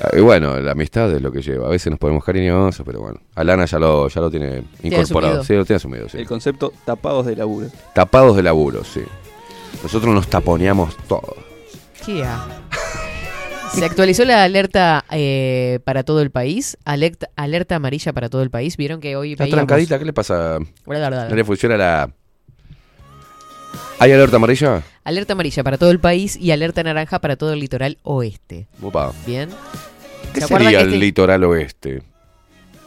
[0.00, 1.66] Ah, Y bueno, la amistad es lo que lleva.
[1.66, 3.20] A veces nos ponemos cariñosos, pero bueno.
[3.34, 5.44] Alana ya lo, ya lo tiene incorporado.
[5.44, 6.18] Sí, lo tiene asumido, sí.
[6.18, 7.68] El concepto tapados de laburo.
[7.94, 9.02] Tapados de laburo, sí.
[9.82, 11.36] Nosotros nos taponeamos todo.
[12.04, 12.46] ¿Qué ha?
[13.72, 16.76] Se actualizó la alerta eh, para todo el país.
[16.84, 18.76] Alerta, alerta amarilla para todo el país.
[18.76, 20.58] Vieron que hoy Está veíamos- trancadita, ¿qué le pasa?
[20.86, 21.28] Bla, bla, bla.
[21.28, 22.10] No le funciona la...
[23.98, 24.82] ¿Hay alerta amarilla?
[25.04, 28.66] Alerta amarilla para todo el país y alerta naranja para todo el litoral oeste.
[28.82, 29.12] Opa.
[29.26, 29.48] Bien.
[30.32, 32.02] ¿Qué ¿Se acuerdan sería el este- litoral oeste?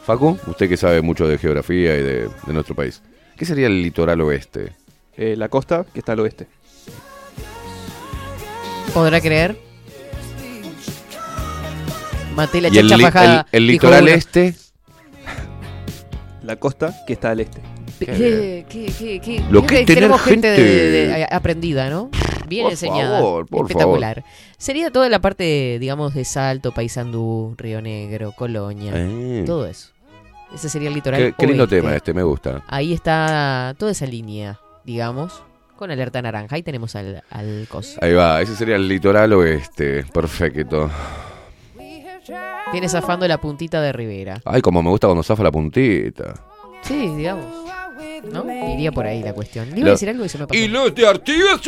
[0.04, 3.02] Facu, usted que sabe mucho de geografía y de, de nuestro país.
[3.36, 4.72] ¿Qué sería el litoral oeste?
[5.16, 6.46] Eh, la costa que está al oeste.
[8.94, 9.56] ¿Podrá creer?
[12.34, 13.46] Maté la ¿Y el, fajada.
[13.52, 14.12] el- litoral uno.
[14.12, 14.54] este?
[16.42, 17.60] La costa que está al este.
[17.98, 21.90] ¿Qué, qué, qué, qué- Lo que es tenemos tener gente, de- gente- de- de- aprendida,
[21.90, 22.08] ¿no?
[22.48, 23.18] Bien Por enseñada.
[23.20, 24.24] favor, por Espectacular.
[24.56, 28.92] Sería toda la parte, digamos, de Salto, Paysandú, Río Negro, Colonia.
[28.94, 29.42] Eh.
[29.46, 29.90] Todo eso.
[30.54, 31.20] Ese sería el litoral.
[31.20, 32.64] Qué, qué lindo tema este, me gusta.
[32.66, 35.42] Ahí está toda esa línea, digamos,
[35.80, 36.54] con alerta naranja.
[36.54, 37.98] Ahí tenemos al, al coso.
[38.00, 40.04] Ahí va, ese sería el litoral oeste.
[40.12, 40.88] Perfecto.
[42.72, 44.40] Viene zafando la puntita de Rivera.
[44.44, 46.34] Ay, como me gusta cuando zafa la puntita.
[46.82, 47.44] Sí, digamos.
[48.32, 48.44] ¿No?
[48.74, 49.70] Iría por ahí la cuestión.
[49.70, 50.58] Le iba Lo- a decir algo y se me pasó.
[50.60, 51.60] ¿Y los de Artigas?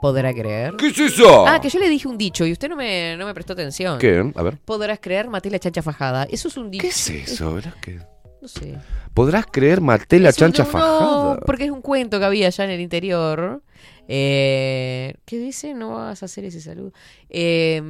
[0.00, 0.74] ¿Podrá creer?
[0.76, 1.46] ¿Qué es eso?
[1.46, 3.98] Ah, que yo le dije un dicho y usted no me, no me prestó atención.
[3.98, 4.30] ¿Qué?
[4.34, 4.58] A ver.
[4.64, 6.24] Podrás creer, maté la chancha fajada.
[6.30, 6.82] Eso es un dicho.
[6.82, 7.54] ¿Qué es eso?
[7.54, 8.00] ¿verdad que-
[8.42, 8.74] No sé.
[9.14, 11.40] ¿Podrás creer maté la chancha no, fajada?
[11.46, 13.62] porque es un cuento que había allá en el interior.
[14.08, 15.74] Eh, ¿Qué dice?
[15.74, 16.92] No vas a hacer ese saludo.
[17.30, 17.80] Eh,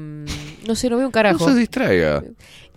[0.66, 1.46] no sé, no veo un carajo.
[1.46, 2.22] No se distraiga.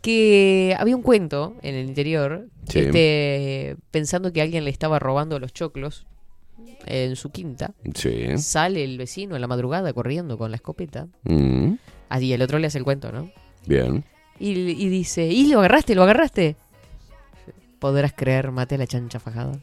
[0.02, 2.80] que había un cuento en el interior, Sí.
[2.80, 6.06] este, pensando que alguien le estaba robando los choclos
[6.86, 7.74] en su quinta.
[7.96, 8.38] Sí.
[8.38, 11.08] Sale el vecino en la madrugada corriendo con la escopeta.
[11.24, 11.74] Mm,
[12.10, 13.32] Allí el otro le hace el cuento, ¿no?
[13.68, 14.04] bien.
[14.38, 15.96] Y, y dice, ¿y lo agarraste?
[15.96, 16.56] ¿Lo agarraste?
[17.86, 19.60] Podrás creer, maté a la chancha fajada.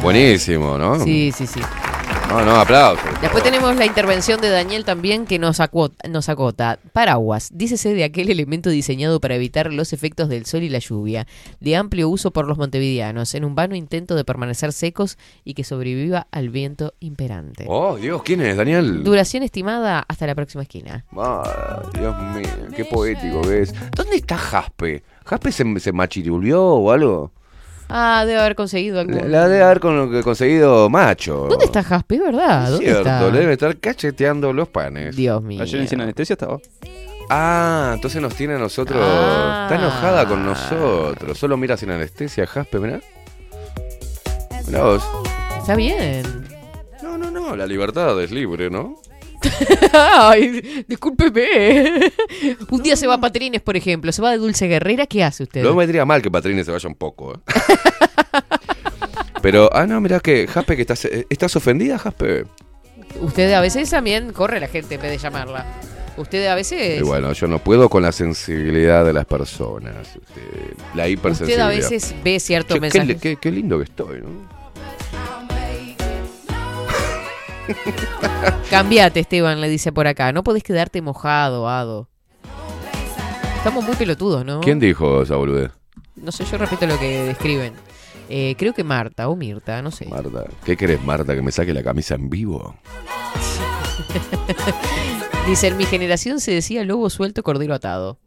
[0.00, 1.00] Buenísimo, ¿no?
[1.00, 1.60] Sí, sí, sí.
[2.30, 3.04] No, no, aplausos.
[3.20, 6.78] Después tenemos la intervención de Daniel también que nos, acuo- nos acota.
[6.92, 11.26] Paraguas, dícese de aquel elemento diseñado para evitar los efectos del sol y la lluvia,
[11.58, 15.64] de amplio uso por los montevideanos, en un vano intento de permanecer secos y que
[15.64, 17.64] sobreviva al viento imperante.
[17.68, 19.02] Oh, Dios, ¿quién es, Daniel?
[19.02, 21.04] Duración estimada hasta la próxima esquina.
[21.16, 23.74] Ah, Dios mío, qué poético que es.
[23.96, 25.02] ¿Dónde está Jaspe?
[25.24, 25.92] ¿Jaspe se, se
[26.60, 27.32] o algo?
[27.90, 29.12] Ah, debe haber conseguido algo.
[29.18, 31.46] La, la debe haber con- conseguido macho.
[31.48, 32.64] ¿Dónde está Jaspe, verdad?
[32.64, 33.30] Es ¿Dónde cierto, está?
[33.30, 35.16] le debe estar cacheteando los panes.
[35.16, 35.62] Dios mío.
[35.62, 36.58] Ayer en Sin Anestesia estaba.
[37.28, 39.00] Ah, entonces nos tiene a nosotros.
[39.04, 39.68] Ah.
[39.70, 41.38] Está enojada con nosotros.
[41.38, 43.00] Solo mira sin anestesia, Jaspe, mirá.
[44.66, 45.02] Mirá vos.
[45.58, 46.22] Está bien.
[47.02, 48.96] No, no, no, la libertad es libre, ¿no?
[49.92, 52.12] Ay, discúlpeme.
[52.70, 55.44] Un día se va a Patrines, por ejemplo, se va de Dulce Guerrera, ¿qué hace
[55.44, 55.62] usted?
[55.62, 57.34] No me vendría mal que Patrines se vaya un poco.
[57.34, 57.38] ¿eh?
[59.42, 62.44] Pero, ah, no, mirá que, Jaspe, que estás, eh, ¿estás ofendida, Jaspe?
[63.20, 65.64] Usted a veces también corre la gente en vez de llamarla.
[66.16, 67.00] Usted a veces.
[67.00, 69.94] Y bueno, yo no puedo con la sensibilidad de las personas.
[70.08, 70.40] este,
[70.94, 71.66] la usted hipersensibilidad.
[71.66, 74.59] a veces ve ciertos Che, qué, qué- qué lindo que estoy, ¿no?
[78.70, 80.32] Cambiate, Esteban, le dice por acá.
[80.32, 82.08] No podés quedarte mojado, Ado.
[83.56, 84.60] Estamos muy pelotudos, ¿no?
[84.60, 85.70] ¿Quién dijo esa boludez?
[86.16, 87.74] No sé, yo repito lo que describen.
[88.28, 90.06] Eh, creo que Marta o Mirta, no sé.
[90.06, 90.44] Marta.
[90.64, 91.34] ¿Qué querés, Marta?
[91.34, 92.76] ¿Que me saque la camisa en vivo?
[95.46, 98.18] Dice, en mi generación se decía lobo suelto, cordero atado.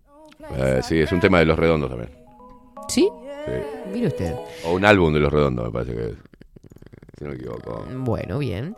[0.57, 2.11] Eh, sí, es un tema de los redondos también.
[2.89, 3.09] ¿Sí?
[3.45, 3.51] Sí.
[3.93, 4.35] Mire usted.
[4.65, 6.15] O un álbum de los redondos, me parece que es.
[7.17, 7.85] Si no me equivoco.
[7.99, 8.75] Bueno, bien.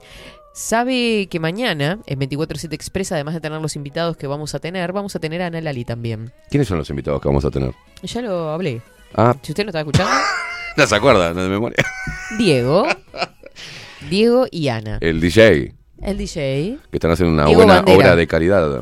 [0.56, 4.94] Sabe que mañana en 24-7 Express, además de tener los invitados que vamos a tener,
[4.94, 6.32] vamos a tener a Ana Lali también.
[6.50, 7.74] ¿Quiénes son los invitados que vamos a tener?
[8.04, 8.82] Ya lo hablé.
[9.14, 10.14] Ah, Si usted no está escuchando,
[10.78, 11.76] no se acuerda, no de memoria.
[12.38, 12.86] Diego.
[14.10, 14.98] Diego y Ana.
[15.02, 16.78] El DJ, El DJ.
[16.90, 17.98] que están haciendo una Diego buena Bandera.
[17.98, 18.82] obra de caridad.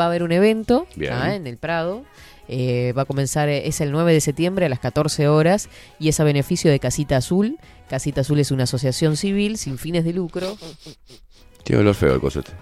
[0.00, 2.02] Va a haber un evento ah, en el Prado.
[2.48, 5.68] Eh, va a comenzar, eh, es el 9 de septiembre a las 14 horas
[6.00, 7.58] y es a beneficio de Casita Azul.
[7.92, 10.56] Casita Azul es una asociación civil sin fines de lucro
[11.62, 12.52] Tiene olor feo el coso este.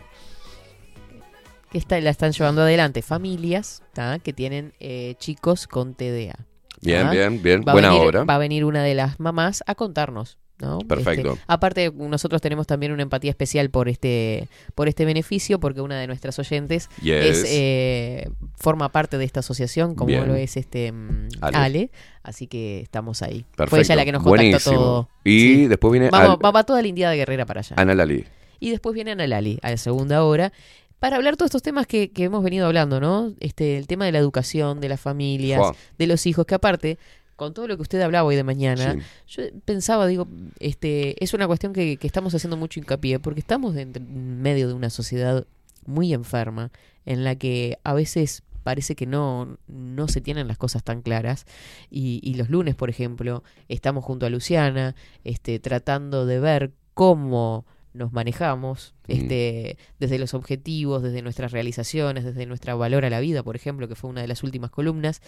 [1.70, 4.18] que está, la están llevando adelante familias ¿tá?
[4.18, 6.34] que tienen eh, chicos con TDA.
[6.82, 7.10] Bien, ¿tá?
[7.12, 7.62] bien, bien.
[7.62, 8.24] Va Buena venir- obra.
[8.24, 10.36] Va a venir una de las mamás a contarnos.
[10.60, 10.78] ¿No?
[10.80, 11.32] Perfecto.
[11.32, 15.98] Este, aparte, nosotros tenemos también una empatía especial por este, por este beneficio, porque una
[15.98, 17.24] de nuestras oyentes Yes.
[17.24, 20.26] es, eh, forma parte de esta asociación, como Bien.
[20.28, 21.56] lo es este mm, Ale.
[21.56, 21.90] Ale.
[22.22, 23.44] Así que estamos ahí.
[23.56, 23.70] Perfecto.
[23.70, 24.76] Fue ella la que nos contactó Buenísimo.
[24.76, 25.08] todo.
[25.24, 27.76] Y después viene Vamos, Al- va, toda la Indiada Guerrera para allá.
[27.78, 28.24] Ana Lali.
[28.58, 30.52] Y después viene Ana Lali a la segunda hora
[30.98, 33.32] para hablar todos estos temas que, que hemos venido hablando, ¿no?
[33.40, 35.62] Este, el tema de la educación, de las familias,
[35.98, 36.98] de los hijos, que aparte,
[37.40, 41.46] con todo lo que usted hablaba hoy de mañana, yo pensaba, digo, este, es una
[41.46, 45.46] cuestión que, que estamos haciendo mucho hincapié, porque estamos en medio de una sociedad
[45.86, 46.70] muy enferma,
[47.06, 51.46] en la que a veces parece que no, no se tienen las cosas tan claras.
[51.90, 54.94] Y, y los lunes, por ejemplo, estamos junto a Luciana,
[55.24, 57.64] este, tratando de ver cómo
[57.94, 63.42] nos manejamos, este, desde los objetivos, desde nuestras realizaciones, desde nuestra valor a la vida,
[63.42, 65.22] por ejemplo, que fue una de las últimas columnas.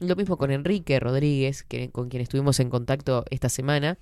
[0.00, 3.98] Lo mismo con Enrique Rodríguez, que, con quien estuvimos en contacto esta semana,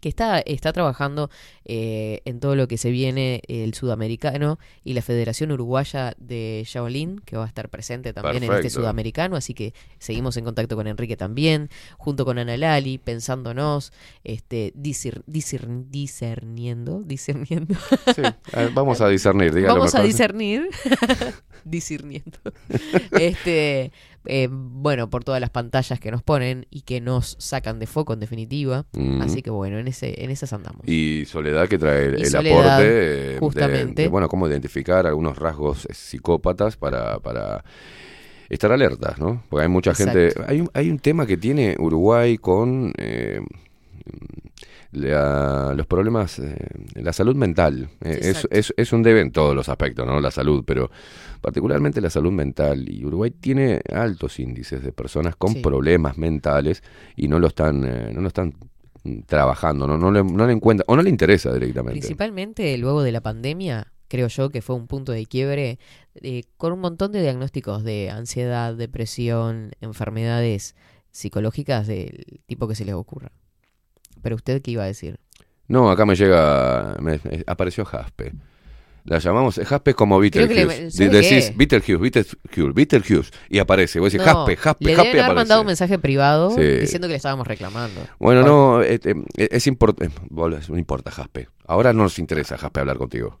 [0.00, 1.30] que está, está trabajando
[1.64, 7.18] eh, en todo lo que se viene el sudamericano y la Federación Uruguaya de Shaolin,
[7.20, 10.86] que va a estar presente también en este sudamericano, así que seguimos en contacto con
[10.86, 17.74] Enrique también, junto con Ana Lali, pensándonos, este, discerniendo, discerniendo.
[18.14, 20.68] Sí, ver, vamos a discernir, dígalo Vamos a discernir,
[21.64, 22.38] discerniendo.
[23.18, 23.92] Este,
[24.26, 28.12] eh, bueno, por todas las pantallas que nos ponen y que nos sacan de foco
[28.12, 28.86] en definitiva.
[28.92, 29.22] Mm.
[29.22, 30.86] Así que bueno, en ese, en esas andamos.
[30.88, 34.02] Y Soledad que trae el, Y el Soledad, aporte eh, de- justamente.
[34.02, 37.64] de, bueno, cómo identificar algunos rasgos eh, psicópatas para, para
[38.48, 39.42] estar alertas, ¿no?
[39.48, 40.32] Porque hay mucha gente...
[40.46, 43.40] Hay un, hay un tema que tiene Uruguay con eh,
[44.96, 46.56] la- los problemas, eh,
[46.94, 47.88] la salud mental.
[48.02, 50.18] Eh, es, es, es un debe en todos los aspectos, ¿no?
[50.20, 50.90] La salud, pero
[51.40, 52.88] particularmente la salud mental.
[52.88, 55.60] Y Uruguay tiene altos índices de personas con Sí.
[55.60, 56.82] problemas mentales
[57.14, 58.54] y no lo están, eh, no lo están
[59.04, 62.00] mm, trabajando, no, no, le, no le encuentra, o no le interesa directamente.
[62.00, 65.78] Principalmente luego de la pandemia, creo yo que fue un punto de quiebre
[66.56, 70.74] con un montón de diagnósticos de ansiedad, depresión, enfermedades
[71.10, 73.32] psicológicas del tipo que se les ocurra.
[74.22, 75.18] Pero usted qué iba a decir?
[75.68, 78.32] No, acá me llega, me- me- apareció Jaspe.
[79.04, 80.90] La llamamos, Jaspe es como le- Beetlejuice.
[80.90, 81.56] ¿sabe De- Decís?
[81.56, 84.00] Beetlejuice, Beetlejuice, Beetlejuice, y aparece.
[84.00, 86.60] Vos decís No, Jaspe, Jaspe, le Jaspe deben haber mandado un mensaje privado Sí.
[86.62, 88.00] diciendo que le estábamos reclamando.
[88.18, 90.10] Bueno, no, eh, eh, es importante,
[90.68, 91.48] no importa Jaspe.
[91.68, 93.38] Ahora no nos interesa Jaspe hablar contigo.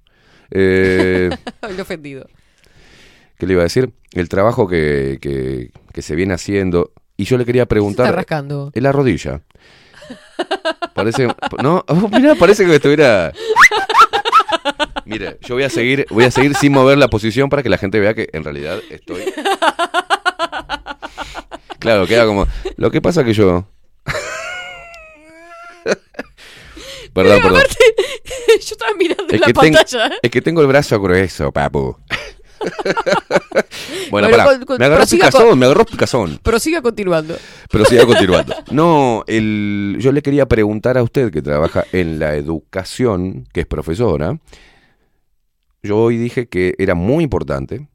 [0.52, 1.30] Eh,
[1.80, 2.28] ofendido.
[3.38, 3.92] ¿Qué le iba a decir?
[4.12, 6.92] El trabajo que, que, que se viene haciendo.
[7.16, 8.06] Y yo le quería preguntar.
[8.06, 8.70] está rascando?
[8.74, 9.42] En la rodilla.
[10.94, 11.28] Parece.
[11.62, 13.32] No, oh, mira, parece que estuviera.
[15.04, 17.78] Mire, yo voy a seguir, voy a seguir sin mover la posición para que la
[17.78, 19.22] gente vea que en realidad estoy.
[21.78, 22.46] Claro, queda como.
[22.76, 23.68] Lo que pasa que yo.
[27.14, 27.62] Perdón, perdón.
[28.48, 30.06] yo estaba mirando Es la ten- pantalla.
[30.08, 30.18] ¿eh?
[30.22, 31.96] es que tengo el brazo grueso, papu.
[34.22, 36.38] Bueno, Bueno, pará, con- con- me agarró picazón, con- me agarró picazón.
[36.42, 37.36] Pero siga continuando.
[37.70, 38.54] Pero siga continuando.
[38.70, 43.66] No, el, yo le quería preguntar a usted que trabaja en la educación, que es
[43.66, 44.38] profesora.
[45.82, 47.88] Yo hoy dije que era muy importante.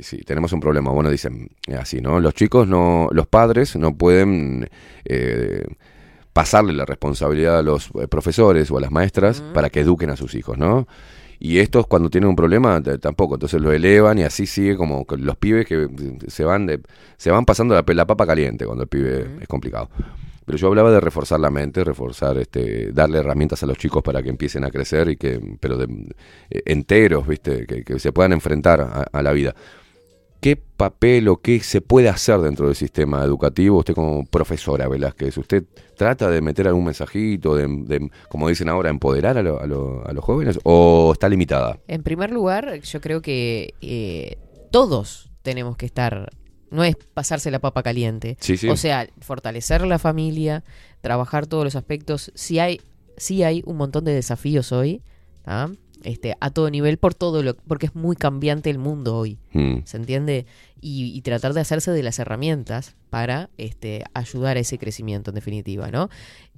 [0.00, 0.90] Sí, tenemos un problema.
[0.92, 1.48] Bueno, dicen
[1.78, 2.20] así, ¿no?
[2.20, 4.68] Los chicos no, los padres no pueden
[5.04, 5.64] eh,
[6.32, 10.16] pasarle la responsabilidad a los eh, profesores o a las maestras para que eduquen a
[10.16, 10.86] sus hijos, ¿no?
[11.42, 15.06] Y estos cuando tienen un problema t- tampoco, entonces lo elevan y así sigue como
[15.16, 15.88] los pibes que
[16.28, 16.80] se van de,
[17.16, 19.88] se van pasando la, la papa caliente cuando el pibe es complicado.
[20.44, 24.22] Pero yo hablaba de reforzar la mente, reforzar, este, darle herramientas a los chicos para
[24.22, 25.86] que empiecen a crecer y que, pero de,
[26.50, 29.54] eh, enteros, viste, que, que se puedan enfrentar a, a la vida.
[30.40, 33.78] ¿Qué papel o qué se puede hacer dentro del sistema educativo?
[33.78, 35.64] Usted como profesora Velázquez, ¿usted
[35.96, 40.06] trata de meter algún mensajito, de, de, como dicen ahora, empoderar a, lo- a lo-
[40.06, 41.78] a los jóvenes o está limitada?
[41.88, 44.38] En primer lugar, yo creo que eh,
[44.70, 46.30] todos tenemos que estar.
[46.70, 48.36] No es pasarse la papa caliente.
[48.40, 48.68] Sí, sí.
[48.68, 50.62] O sea, fortalecer la familia,
[51.00, 52.30] trabajar todos los aspectos.
[52.36, 52.80] Sí hay,
[53.16, 55.02] sí hay un montón de desafíos hoy,
[55.42, 55.68] ¿tá?
[56.04, 59.38] Este, a todo nivel, por todo lo, porque es muy cambiante el mundo hoy.
[59.52, 59.78] Mm.
[59.84, 60.46] ¿Se entiende?
[60.80, 65.34] Y, y tratar de hacerse de las herramientas para este, ayudar a ese crecimiento, en
[65.36, 66.08] definitiva, ¿no?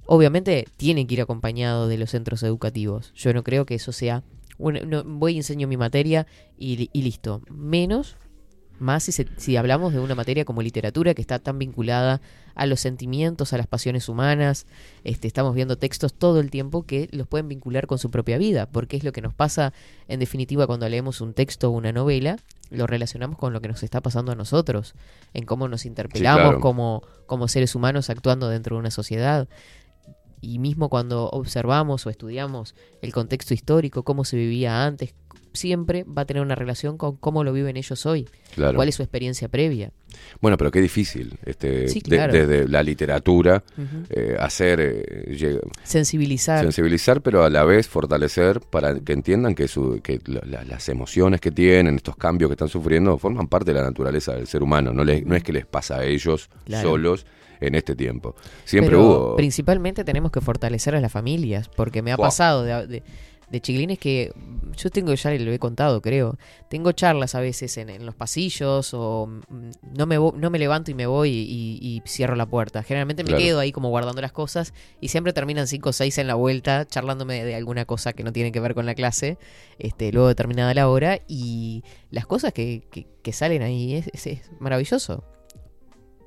[0.05, 3.11] Obviamente tiene que ir acompañado de los centros educativos.
[3.15, 4.23] Yo no creo que eso sea.
[4.57, 7.41] un- no, voy y enseño mi materia y listo.
[7.49, 8.17] Menos,
[8.79, 12.21] más si, se- si hablamos de una materia como literatura que está tan vinculada
[12.55, 14.65] a los sentimientos, a las pasiones humanas.
[15.03, 18.65] Este, estamos viendo textos todo el tiempo que los pueden vincular con su propia vida,
[18.67, 19.73] porque es lo que nos pasa
[20.07, 22.37] en definitiva cuando leemos un texto o una novela,
[22.69, 24.95] lo relacionamos con lo que nos está pasando a nosotros,
[25.33, 26.59] en cómo nos interpelamos claro.
[26.59, 29.47] como, como seres humanos actuando dentro de una sociedad.
[30.41, 35.13] Y mismo cuando observamos o estudiamos el contexto histórico, cómo se vivía antes,
[35.53, 38.27] siempre va a tener una relación con cómo lo viven ellos hoy.
[38.55, 38.75] Claro.
[38.75, 39.91] ¿Cuál es su experiencia previa?
[40.41, 42.33] Bueno, pero qué difícil, este, Sí, de- claro.
[42.33, 43.63] desde la literatura,
[44.09, 46.61] eh, hacer, eh, Sensibilizar.
[46.61, 50.87] sensibilizar, pero a la vez fortalecer para que entiendan que, su, que la- la- las
[50.89, 54.63] emociones que tienen, estos cambios que están sufriendo, forman parte de la naturaleza del ser
[54.63, 54.93] humano.
[54.93, 56.89] No, les- no es que les pasa a ellos Claro.
[56.89, 57.25] solos
[57.59, 58.35] en este tiempo.
[58.65, 59.35] Siempre Pero hubo...
[59.35, 63.03] Principalmente tenemos que fortalecer a las familias, porque me ha pasado de, de,
[63.53, 64.33] de chiquilines que
[64.75, 66.37] yo tengo, ya lo he contado, creo.
[66.69, 70.89] Tengo charlas a veces en, en los pasillos o mm, no me, no me levanto
[70.89, 72.81] y me voy y, y cierro la puerta.
[72.81, 73.43] Generalmente me Claro.
[73.43, 76.85] quedo ahí como guardando las cosas y siempre terminan cinco o seis en la vuelta
[76.87, 79.37] charlándome de alguna cosa que no tiene que ver con la clase,
[79.77, 84.07] este, luego de terminada la hora y las cosas que, que- que salen ahí es,
[84.13, 85.23] es- es maravilloso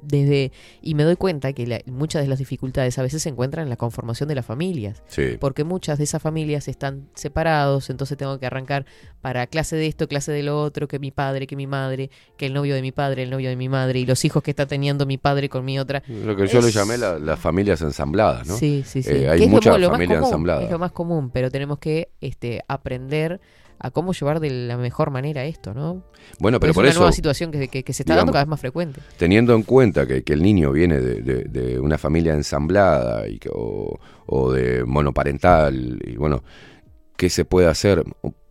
[0.06, 0.52] desde
[0.82, 3.70] y me doy cuenta que la- muchas de las dificultades a veces se encuentran en
[3.70, 5.36] la conformación de las familias Sí.
[5.40, 8.86] porque muchas de esas familias están separados entonces tengo que arrancar
[9.20, 12.46] para clase de esto clase de lo otro que mi padre que mi madre que
[12.46, 14.66] el novio de mi padre el novio de mi madre y los hijos que está
[14.66, 18.46] teniendo mi padre con mi otra Lo que yo le llamé la- las familias ensambladas,
[18.46, 18.56] ¿no?
[18.56, 19.10] Sí, sí, sí.
[19.12, 20.64] Eh, hay muchas familias ensambladas.
[20.64, 23.40] Es lo más común, pero tenemos que este, aprender
[23.78, 26.02] a cómo llevar de la mejor manera esto, ¿no?
[26.38, 28.32] Bueno, pero es por una eso, nueva situación que, que- que se está digamos, dando
[28.32, 29.00] cada vez más frecuente.
[29.18, 33.38] Teniendo en cuenta que, que el niño viene de, de- de una familia ensamblada y
[33.38, 36.42] que, o, o de monoparental, y bueno,
[37.16, 38.02] ¿qué se puede hacer?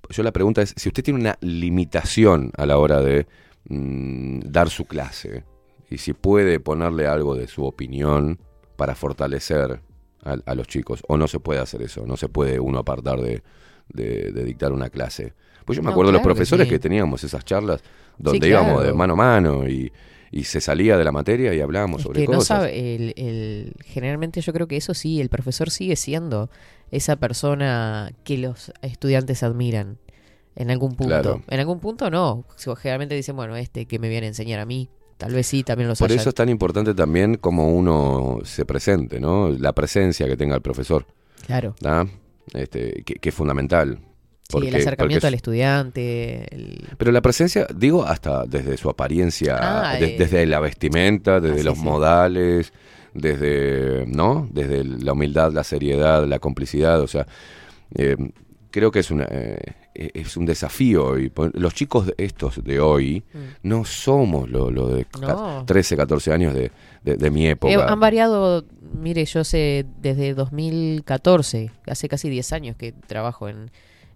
[0.09, 3.25] Yo la pregunta es, si usted tiene una limitación a la hora de
[3.69, 5.43] mm, dar su clase,
[5.89, 8.39] y si puede ponerle algo de su opinión
[8.75, 9.81] para fortalecer
[10.23, 13.19] a, a los chicos, o no se puede hacer eso, no se puede uno apartar
[13.21, 13.43] de,
[13.89, 15.33] de- de dictar una clase.
[15.65, 16.69] Pues yo me No, acuerdo de los claro que profesores sí.
[16.73, 17.81] que teníamos esas charlas
[18.17, 18.87] donde Sí, íbamos claro.
[18.87, 19.91] de mano a mano y,
[20.31, 24.41] y se salía de la materia y hablábamos sobre que no sabe, el, el- generalmente
[24.41, 26.49] yo creo que eso sí, el profesor sigue siendo
[26.91, 29.97] esa persona que los estudiantes admiran
[30.55, 31.07] en algún punto.
[31.07, 31.41] Claro.
[31.49, 32.45] En algún punto no.
[32.77, 34.87] Generalmente dicen, bueno, este que me viene a enseñar a mí,
[35.17, 36.21] tal vez sí, también los Por haya.
[36.21, 39.49] eso es tan importante también cómo uno se presente, ¿no?
[39.49, 41.05] La presencia que tenga el profesor.
[41.45, 41.75] Claro.
[41.81, 42.07] ¿tá?
[42.53, 43.97] Este, que, que es fundamental.
[43.97, 46.55] Sí, Porque- el acercamiento al es- estudiante.
[46.55, 50.15] el- Pero la presencia, digo, hasta desde su apariencia, Ah, de- eh.
[50.19, 51.83] desde la vestimenta, desde Ah, sí, los sí.
[51.83, 52.73] modales,
[53.13, 54.47] desde, ¿no?
[54.51, 57.25] Desde la humildad, la seriedad, la complicidad, o sea,
[57.95, 58.15] eh,
[58.71, 59.57] creo que es una eh,
[59.95, 63.23] es un desafío y pon- los chicos de- estos de hoy
[63.63, 65.21] no somos lo, lo de Mm.
[65.21, 65.63] No.
[65.65, 66.71] 13, 14 años de,
[67.03, 67.73] de- de mi época.
[67.73, 68.65] Eh, han variado,
[68.99, 73.71] mire, yo sé desde 2014, hace casi 10 años que trabajo en,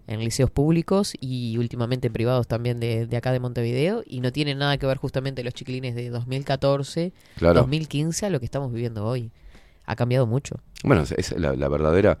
[0.06, 4.32] en liceos públicos y últimamente en privados también de, de acá de Montevideo y no
[4.32, 7.60] tienen nada que ver justamente los chiquilines de 2014, Claro.
[7.60, 9.30] 2015 a lo que estamos viviendo hoy.
[9.86, 10.56] Ha cambiado mucho.
[10.84, 12.18] Bueno, es- es la, la verdadera.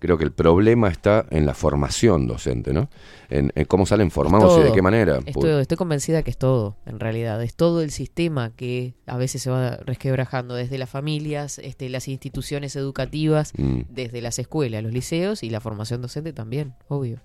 [0.00, 2.88] Creo que el problema está en la formación docente, ¿no?
[3.30, 5.18] En, en cómo salen formados y de qué manera.
[5.26, 7.42] Es Pu- todo, estoy convencida que es todo, en realidad.
[7.42, 12.06] Es todo el sistema que a veces se va resquebrajando desde las familias, este, las
[12.06, 13.80] instituciones educativas, Mm.
[13.88, 17.18] desde las escuelas, los liceos y la formación docente también, obvio.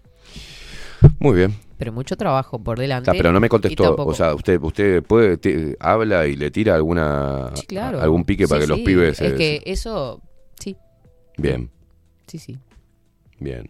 [1.19, 1.53] Muy bien.
[1.77, 3.11] Pero mucho trabajo por delante.
[3.11, 3.95] Pero no me contestó.
[3.97, 8.01] O sea, usted usted puede te- habla y le tira alguna Sí, claro.
[8.01, 9.21] algún pique para Sí, que los pibes.
[9.21, 10.21] Es que eso,
[10.59, 10.77] sí,
[11.37, 11.69] Bien,
[12.39, 12.57] sí, sí.
[13.39, 13.69] bien.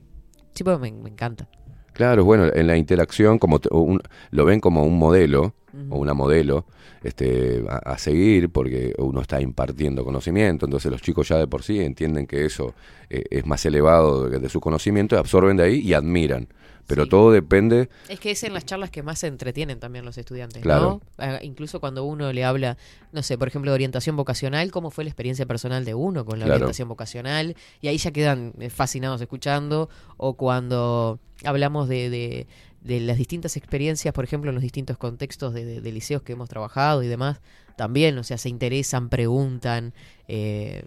[0.53, 1.48] Sí, pues me, me encanta.
[1.94, 5.53] Claro, bueno, en la interacción como un- lo ven como un modelo
[5.90, 6.65] o una modelo
[7.03, 11.64] este, a, a seguir porque uno está impartiendo conocimiento, entonces los chicos ya de por
[11.64, 12.73] sí entienden que eso
[13.10, 16.48] eh, es más elevado de, de su conocimiento, absorben de ahí y admiran.
[16.88, 20.18] Pero todo depende Es que es en las charlas que más se entretienen también los
[20.18, 21.01] estudiantes, Claro.
[21.01, 21.01] ¿no?
[21.18, 22.77] Ah, incluso cuando uno le habla,
[23.11, 26.39] no sé, por ejemplo, de orientación vocacional, cómo fue la experiencia personal de uno con
[26.39, 26.57] la Claro.
[26.57, 32.47] orientación vocacional, y ahí ya quedan eh, fascinados escuchando, o cuando hablamos de, de-
[32.81, 36.34] de las distintas experiencias, por ejemplo, en los distintos contextos de, de- de liceos que
[36.34, 37.39] hemos trabajado y demás,
[37.77, 39.93] también, o sea, se interesan, preguntan,
[40.27, 40.84] eh,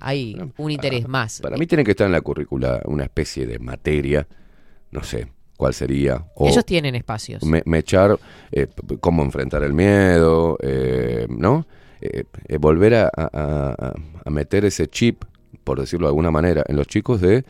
[0.00, 1.40] hay un interés más.
[1.40, 4.26] Para mí tiene que estar en la currícula una especie de materia,
[4.90, 6.24] no sé cuál sería.
[6.34, 7.42] O Ellos tienen espacios.
[7.42, 8.18] me, me echar
[8.52, 8.66] eh,
[9.00, 11.66] cómo enfrentar el miedo, eh, ¿no?
[12.00, 13.94] Eh, eh, volver a, a- a-
[14.24, 15.24] a meter ese chip,
[15.64, 17.44] por decirlo de alguna manera, en los chicos de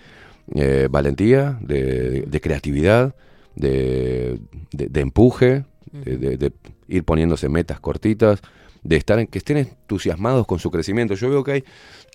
[0.55, 3.15] eh, valentía, de, de creatividad,
[3.55, 4.39] de,
[4.73, 6.53] de- de empuje, de,
[6.89, 8.41] ir poniéndose metas cortitas,
[8.83, 11.15] de estar en, que estén entusiasmados con su crecimiento.
[11.15, 11.65] Yo veo que hay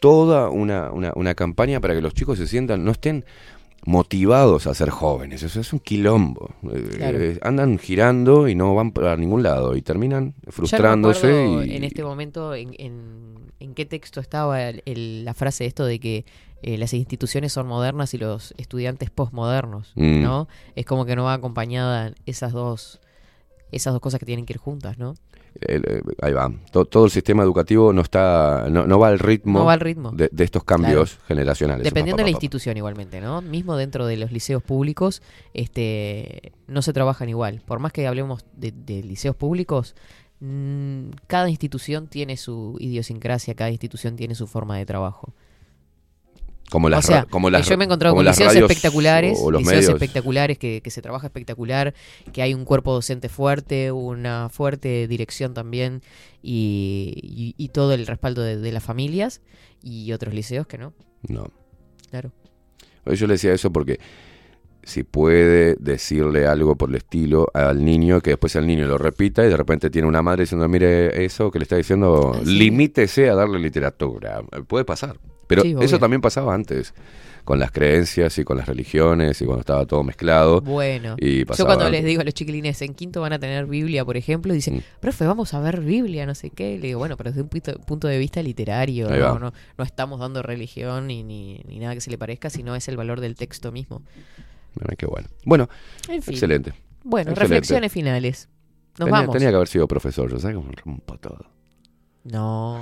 [0.02, 3.26] toda una, una, una campaña para que los chicos se sientan, no estén
[3.85, 5.43] motivados a ser jóvenes.
[5.43, 6.53] Eso es un quilombo.
[6.72, 7.19] Eh, Claro.
[7.19, 11.27] eh, andan girando y no van para ningún lado y terminan no frustrándose.
[11.27, 15.65] acuerdo y, en este momento en, en- en qué texto estaba el- el- la frase
[15.65, 16.26] esto de que
[16.65, 20.22] eh, las instituciones son modernas y los estudiantes postmodernos, Mm.
[20.23, 20.47] ¿no?
[20.76, 22.99] Es como que no va acompañada esas dos
[23.73, 25.15] esas dos cosas que tienen que ir juntas, ¿no?
[25.62, 26.52] El- eh, ahí va.
[26.72, 29.80] To- todo el sistema educativo no está, no, no va al ritmo, No va al
[29.80, 30.12] ritmo.
[30.12, 31.84] De, de estos cambios generacionales.
[31.84, 33.42] Dependiendo de la institución igualmente, ¿no?
[33.42, 35.22] Mismo dentro de los liceos públicos,
[35.54, 37.62] este, no se trabajan igual.
[37.66, 39.96] Por más que hablemos de, de liceos públicos,
[40.40, 45.34] mm, cada institución tiene su idiosincrasia, cada institución tiene su forma de trabajo.
[46.74, 49.38] Como las, o sea, ra- como las, que yo me he encontrado con liceos espectaculares,
[49.40, 49.94] o los liceos medios.
[49.94, 51.94] espectaculares que, que se trabaja espectacular,
[52.32, 56.02] que hay un cuerpo docente fuerte, una fuerte dirección también
[56.41, 59.41] y, y- y todo el respaldo de, de las familias
[59.84, 60.94] y otros liceos que no.
[61.28, 61.45] No.
[62.10, 62.32] Claro.
[63.06, 64.00] Yo le decía eso porque
[64.82, 69.45] si puede decirle algo por el estilo al niño, que después el niño lo repita
[69.45, 73.36] y de repente tiene una madre diciendo, mire, eso que le está diciendo, limítese a
[73.36, 74.41] darle literatura.
[74.68, 75.20] Puede pasar.
[75.62, 76.94] Pero Sí, eso también pasaba antes,
[77.44, 80.62] con las creencias y con las religiones y cuando estaba todo mezclado.
[80.62, 84.06] Bueno, y yo cuando les digo a los chiquilines, en quinto van a tener Biblia,
[84.06, 84.82] por ejemplo, dicen, Mm.
[85.02, 86.78] profe, vamos a ver Biblia, no sé qué.
[86.78, 89.40] Le digo, bueno, pero desde un punto, punto de vista literario, no, va.
[89.40, 92.88] no, no estamos dando religión ni, ni, ni nada que se le parezca, sino es
[92.88, 94.02] el valor del texto mismo.
[94.76, 95.28] Mira, qué bueno.
[95.46, 95.70] Bueno,
[96.10, 96.34] En fin.
[96.34, 96.74] excelente.
[97.04, 97.40] Bueno, Excelente.
[97.56, 98.48] reflexiones finales.
[98.98, 99.34] Nos tenía, vamos.
[99.34, 101.46] tenía que haber sido profesor, yo sabes cómo rompo todo.
[102.24, 102.80] No.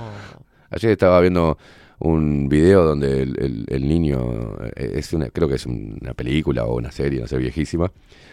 [0.70, 1.58] Ayer estaba viendo
[2.04, 6.64] un video donde el, el- el niño, eh, es una, creo que es una película
[6.64, 7.92] o una serie, no sé, viejísima,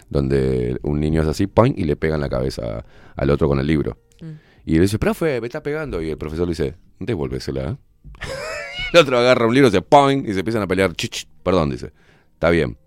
[0.09, 1.73] donde un niño es así, ¡poing!
[1.77, 2.83] y le pega en la cabeza
[3.15, 3.97] al otro con el libro.
[4.21, 4.31] Mm.
[4.65, 6.01] Y él dice, profe, me está pegando.
[6.01, 7.69] Y el profesor le dice, devuélvesela.
[7.71, 7.75] ¿eh?".
[8.93, 10.23] el otro agarra un libro, dice, ¡poing!
[10.27, 10.93] y se empiezan a pelear.
[10.93, 11.27] "Ch, ch".
[11.43, 11.91] Perdón, dice.
[12.33, 12.77] Está bien.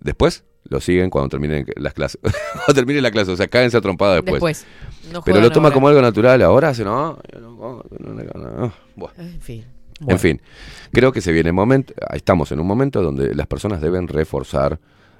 [0.00, 2.20] Después lo siguen cuando terminen las clases.
[2.52, 4.34] cuando termine la clase, o sea, cáense a trompada después.
[4.34, 4.66] Después.
[5.12, 5.74] No Pero lo toma ahora.
[5.74, 6.42] como algo natural.
[6.42, 7.18] Ahora hace, no.
[7.40, 8.72] no- no, no, no, no".
[8.96, 9.12] Buah.
[9.18, 9.64] En fin.
[10.06, 10.40] En fin,
[10.92, 14.78] creo que se viene momento, estamos en un momento donde las personas deben reforzar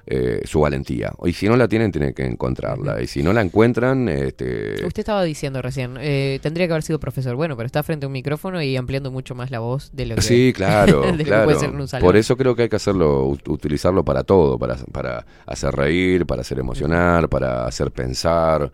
[0.09, 1.11] eh, su valentía.
[1.25, 3.01] Y si no la tienen, tienen que encontrarla.
[3.01, 6.97] Y si no la encuentran, este, Usted estaba diciendo recién, eh, tendría que haber sido
[6.97, 7.35] profesor.
[7.35, 10.15] Bueno, pero está frente a un micrófono y ampliando mucho más la voz de lo
[10.15, 11.43] que, Sí, claro, de claro.
[11.45, 11.87] puede ser en un.
[11.99, 16.25] Por eso creo que hay que hacerlo, ut- utilizarlo para todo, para, para hacer reír,
[16.25, 18.71] para hacer emocionar, para hacer pensar,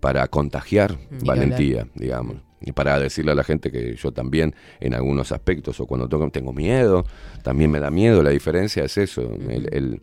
[0.00, 2.36] para contagiar valentía, digamos.
[2.66, 6.28] Y para decirle a la gente que yo también en algunos aspectos o cuando tengo,
[6.30, 7.04] tengo miedo,
[7.42, 8.22] también me da miedo.
[8.22, 9.22] La diferencia es eso.
[9.48, 10.02] el, el-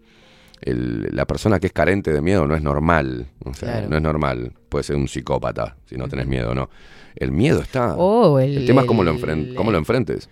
[0.62, 3.26] el- la persona que es carente de miedo no es normal.
[3.46, 3.90] O sea, Claro.
[3.90, 4.54] no es normal.
[4.70, 6.70] Puede ser un psicópata si no tenés miedo, no.
[7.16, 7.96] El miedo está.
[7.96, 9.16] O el- tema es cómo lo,
[9.56, 10.30] cómo enfrentes.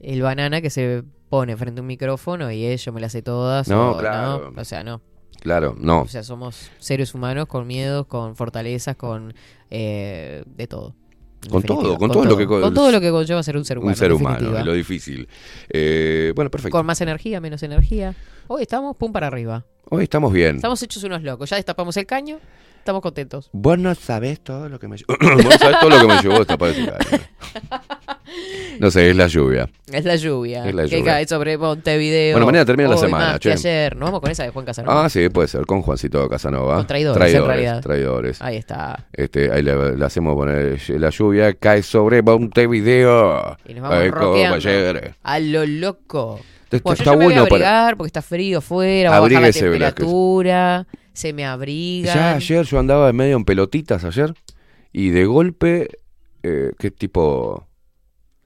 [0.00, 3.68] El banana que se pone frente a un micrófono y yo me las sé todas.
[3.68, 4.52] No, o, claro.
[4.54, 5.00] O sea, no.
[5.40, 6.02] Claro, no.
[6.02, 9.32] O sea, somos seres humanos con miedos, con fortalezas, con
[9.70, 10.94] eh, de todo.
[11.50, 13.78] Con todo, con todo lo que co- Con todo lo que conlleva ser un ser
[13.78, 13.90] humano.
[13.92, 15.28] un ser humano, lo difícil.
[15.68, 16.76] Eh, bueno, perfecto.
[16.76, 18.14] Con más energía, menos energía.
[18.48, 19.64] Hoy estamos pum para arriba.
[19.88, 20.56] Hoy estamos bien.
[20.56, 21.48] Estamos hechos unos locos.
[21.50, 22.38] Ya destapamos el caño,
[22.86, 23.50] estamos contentos.
[23.52, 25.14] Vos no sabés todo lo que me llevó.
[25.20, 27.22] Vos no sabés todo lo que me llevó a destapar ese caño.
[28.80, 29.68] No sé, es la lluvia.
[29.90, 30.66] Es la lluvia.
[30.68, 32.34] Es la que cae sobre Montevideo.
[32.34, 33.48] Bueno, mañana termina la semana, más che.
[33.48, 33.96] que ayer.
[33.96, 35.04] Nos vamos con esa de Juan Casanova.
[35.04, 36.76] Ah, sí, puede ser, con Juancito Casanova.
[36.76, 37.82] Con traidores, en traidores, realidad.
[37.82, 38.42] traidores.
[38.42, 39.06] Ahí está.
[39.12, 43.56] Este, ahí le, le hacemos poner la lluvia cae sobre Montevideo.
[43.66, 43.98] Y nos vamos
[44.34, 45.14] Ay, ayer.
[45.22, 46.40] A lo loco.
[46.70, 49.10] Esto Bueno, yo está ya me voy a bueno para- abrigar porque está frío afuera,
[49.10, 50.06] va a bajar la Abríguese, Velázquez.
[51.16, 52.14] Se me abrigan.
[52.14, 54.34] Ya ayer yo andaba medio en pelotitas ayer
[54.92, 55.88] y de golpe,
[56.42, 57.66] eh, ¿qué tipo?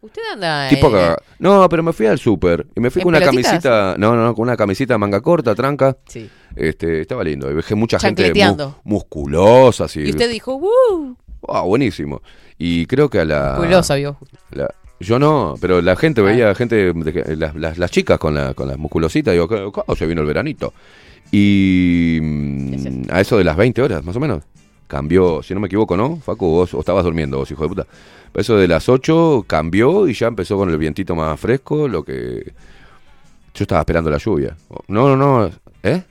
[0.03, 0.69] Usted anda.
[0.71, 3.51] tipo eh, No, pero me fui al súper y me fui ¿En con una pelotitas?
[3.51, 5.97] camisita, no, no, no, con una camisita manga corta, tranca.
[6.07, 6.31] Sí.
[6.57, 7.51] Este, estaba lindo.
[7.51, 10.01] Y dejé mucha gente mu- musculosa, así.
[10.01, 11.17] Y usted dijo, ¡Woo!
[11.49, 12.23] Ah, buenísimo.
[12.57, 13.55] Y creo que a la.
[13.59, 14.17] Musculosa, vio.
[14.53, 16.93] la- yo no, pero la gente veía gente,
[17.37, 20.27] las, las- las chicas con, la, con las musculositas, digo, ¿cómo ¿cómo se vino el
[20.27, 20.73] veranito?
[21.33, 24.43] Y mm, a eso de las 20 horas, más o menos,
[24.87, 26.17] cambió, si no me equivoco, ¿no?
[26.17, 27.87] Facu, vos o estabas durmiendo, vos, hijo de puta.
[28.35, 32.53] Eso de las 8 cambió y ya empezó con el vientito más fresco, lo que...
[33.55, 34.57] Yo estaba esperando la lluvia.
[34.89, 35.51] No, no, no,
[35.83, 36.03] ¿eh?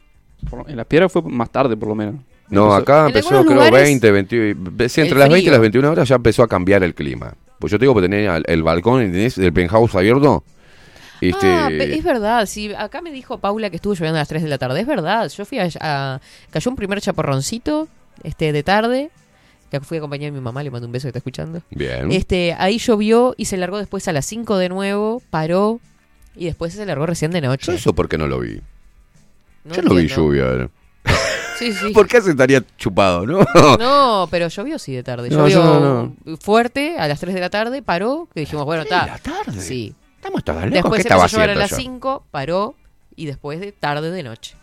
[0.68, 2.16] En las piedras fue más tarde, por lo menos.
[2.50, 3.72] No, Empezó- acá empezó creo lugares,
[4.02, 6.84] 20, 20, sí, entre el las 20 y las 21 horas ya empezó a cambiar
[6.84, 7.34] el clima.
[7.60, 9.36] Pues yo te digo que tenía el, el balcón ¿entendés?
[9.36, 10.44] del penthouse abierto.
[11.22, 12.46] Este, Ah, es verdad.
[12.46, 14.80] Sí, acá me dijo Paula que estuvo lloviendo a las 3 de la tarde.
[14.82, 15.30] Es verdad.
[15.30, 16.20] Yo fui a, a-
[16.52, 17.88] Cayó un primer chaparroncito
[18.24, 19.10] este, de tarde.
[19.72, 21.62] Que fui a acompañar a mi mamá, le mando un beso que está escuchando.
[21.70, 22.12] Bien.
[22.12, 25.80] Este, ahí llovió y se largó después a las 5 de nuevo, paró
[26.36, 27.76] y después se largó recién de Yo noche.
[27.76, 28.62] eso por qué no lo vi.
[29.66, 30.70] No yo no vi lluvia.
[31.60, 31.90] Sí, sí.
[31.94, 33.46] ¿Por qué se estaría chupado, no?
[33.78, 35.30] No, pero llovió sí de tarde.
[35.30, 38.84] No, Llovió yo no, fuerte a las 3 de la tarde, paró, que dijimos, bueno,
[38.84, 39.06] está.
[39.06, 39.60] la tarde?
[39.62, 39.94] Sí.
[40.20, 40.74] Estamos todos lejos.
[40.74, 41.76] Después ¿Qué empezó estaba a llover a las yo?
[41.78, 42.76] 5, paró
[43.16, 44.56] y después de tarde de noche.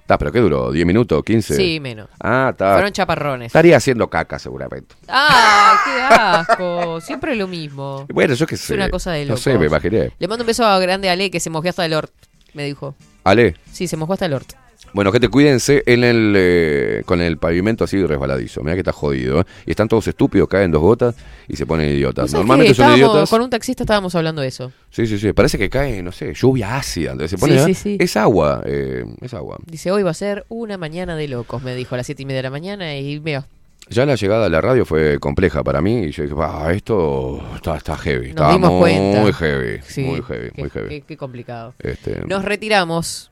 [0.00, 0.72] Está, pero ¿qué duró?
[0.72, 1.20] ¿10 minutos?
[1.24, 1.56] ¿15?
[1.56, 2.08] Sí, menos.
[2.20, 2.74] Ah, está.
[2.74, 3.46] Fueron chaparrones.
[3.46, 4.94] Estaría haciendo caca seguramente.
[5.08, 5.76] ¡Ah,
[6.46, 7.00] qué asco!
[7.00, 8.06] Siempre lo mismo.
[8.12, 8.74] Bueno, yo qué Es sé.
[8.74, 9.42] una cosa de No locos.
[9.42, 10.12] sé, me imaginé.
[10.18, 12.12] Le mando un beso a grande Ale que se mojó hasta el ort,
[12.54, 12.94] me dijo.
[13.24, 14.52] Ale, Sí, se mojó hasta el ort.
[14.96, 18.62] Bueno, gente, cuídense en el, eh, con el pavimento así resbaladizo.
[18.62, 19.40] Mira que está jodido.
[19.40, 19.44] ¿eh?
[19.66, 21.14] Y están todos estúpidos, caen dos gotas
[21.46, 22.24] y se ponen idiotas.
[22.24, 23.28] ¿Vos sabés Normalmente son idiotas.
[23.28, 24.72] Con un taxista estábamos hablando de eso.
[24.90, 25.34] Sí, sí, sí.
[25.34, 27.12] Parece que cae, no sé, lluvia ácida.
[27.12, 27.74] Entonces se pone, Sí, ¿eh?
[27.74, 27.96] sí, sí.
[28.00, 29.58] Es agua, eh, es agua.
[29.66, 32.26] Dice, hoy va a ser una mañana de locos, me dijo a las siete y
[32.26, 33.44] media de la mañana y veo.
[33.90, 37.40] Ya la llegada a la radio fue compleja para mí y yo dije, "Ah, esto
[37.54, 38.28] está, está heavy.
[38.28, 39.32] Nos está dimos muy cuenta.
[39.34, 40.88] heavy, muy heavy, muy heavy.
[40.88, 41.74] Qué, qué complicado.
[41.78, 43.30] Este, Nos retiramos.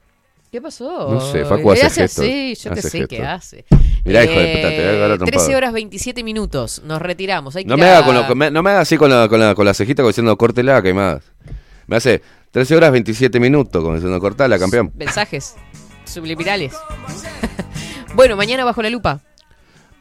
[0.54, 1.08] ¿Qué pasó?
[1.10, 2.54] No sé, Facu hace ¿Qué hace gestos, así?
[2.54, 3.64] Yo hace sé qué hace.
[4.04, 5.56] Mirá, hijo de puta, te voy a agarrar a 13 trompada.
[5.56, 6.82] horas 27 minutos.
[6.84, 7.56] Nos retiramos.
[7.56, 9.28] Hay que no, me a- haga con lo- me- no me haga así con la,
[9.28, 11.24] con la, con la cejita como diciendo córtela, que más.
[11.88, 12.22] Me hace
[12.52, 14.92] 13 horas 27 minutos como diciendo cortala, campeón.
[14.94, 15.56] Mensajes
[16.04, 16.72] subliminales.
[18.14, 19.22] bueno, mañana bajo la lupa.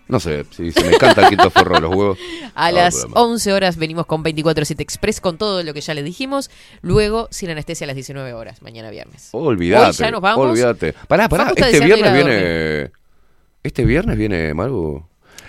[0.07, 2.17] No sé, si se me encanta el quinto forro los huevos.
[2.55, 5.93] A No, las pero- 11 horas venimos con 24-7 Express con todo lo que ya
[5.93, 6.51] le dijimos.
[6.81, 9.29] Luego, sin anestesia a las 19 horas, mañana viernes.
[9.31, 9.87] Olvídate.
[9.87, 10.49] Hoy ya nos vamos.
[10.49, 10.93] Olvídate.
[11.07, 11.53] Pará, pará.
[11.55, 12.91] Este viernes viene.
[13.63, 15.05] Este viernes viene Maru.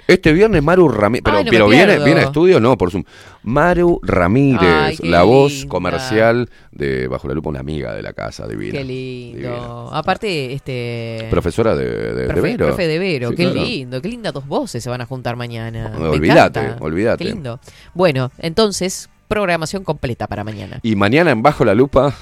[0.06, 1.22] Este viernes Maru Ramírez.
[1.24, 3.05] Pero, Ay, no me pero viene, a estudio, no, por Zoom.
[3.43, 5.68] Maru Ramírez, Ay, la voz linda.
[5.68, 8.72] comercial de Bajo la Lupa, una amiga de la casa, divina.
[8.78, 9.39] Qué lindo.
[9.39, 9.89] Divina.
[9.98, 11.26] Aparte, este.
[11.31, 12.66] Profesora de, de, de profe, Vero.
[12.66, 13.60] profe de Vero, Sí, qué claro.
[13.66, 15.93] lindo, qué lindas dos voces se van a juntar mañana.
[15.98, 17.24] Olvídate, olvídate.
[17.24, 17.59] Qué lindo.
[17.94, 20.81] Bueno, entonces, programación completa para mañana.
[20.82, 22.14] Y mañana en Bajo la Lupa,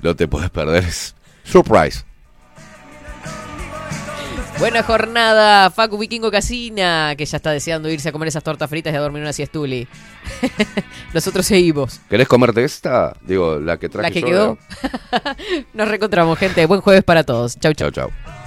[0.00, 0.84] lo te puedes perder.
[0.84, 2.04] Es surprise.
[4.60, 8.92] Buena jornada, Facu Vikingo Casina, que ya está deseando irse a comer esas tortas fritas
[8.92, 9.88] y a dormir una siestuli.
[11.14, 11.98] Nosotros seguimos.
[12.10, 13.16] ¿Querés comerte esta?
[13.22, 14.58] Digo, la que traje La que yo, quedó.
[15.72, 16.66] Nos reencontramos, gente.
[16.66, 17.58] Buen jueves para todos.
[17.58, 17.90] Chau, chau.
[17.90, 18.39] Chau, chau.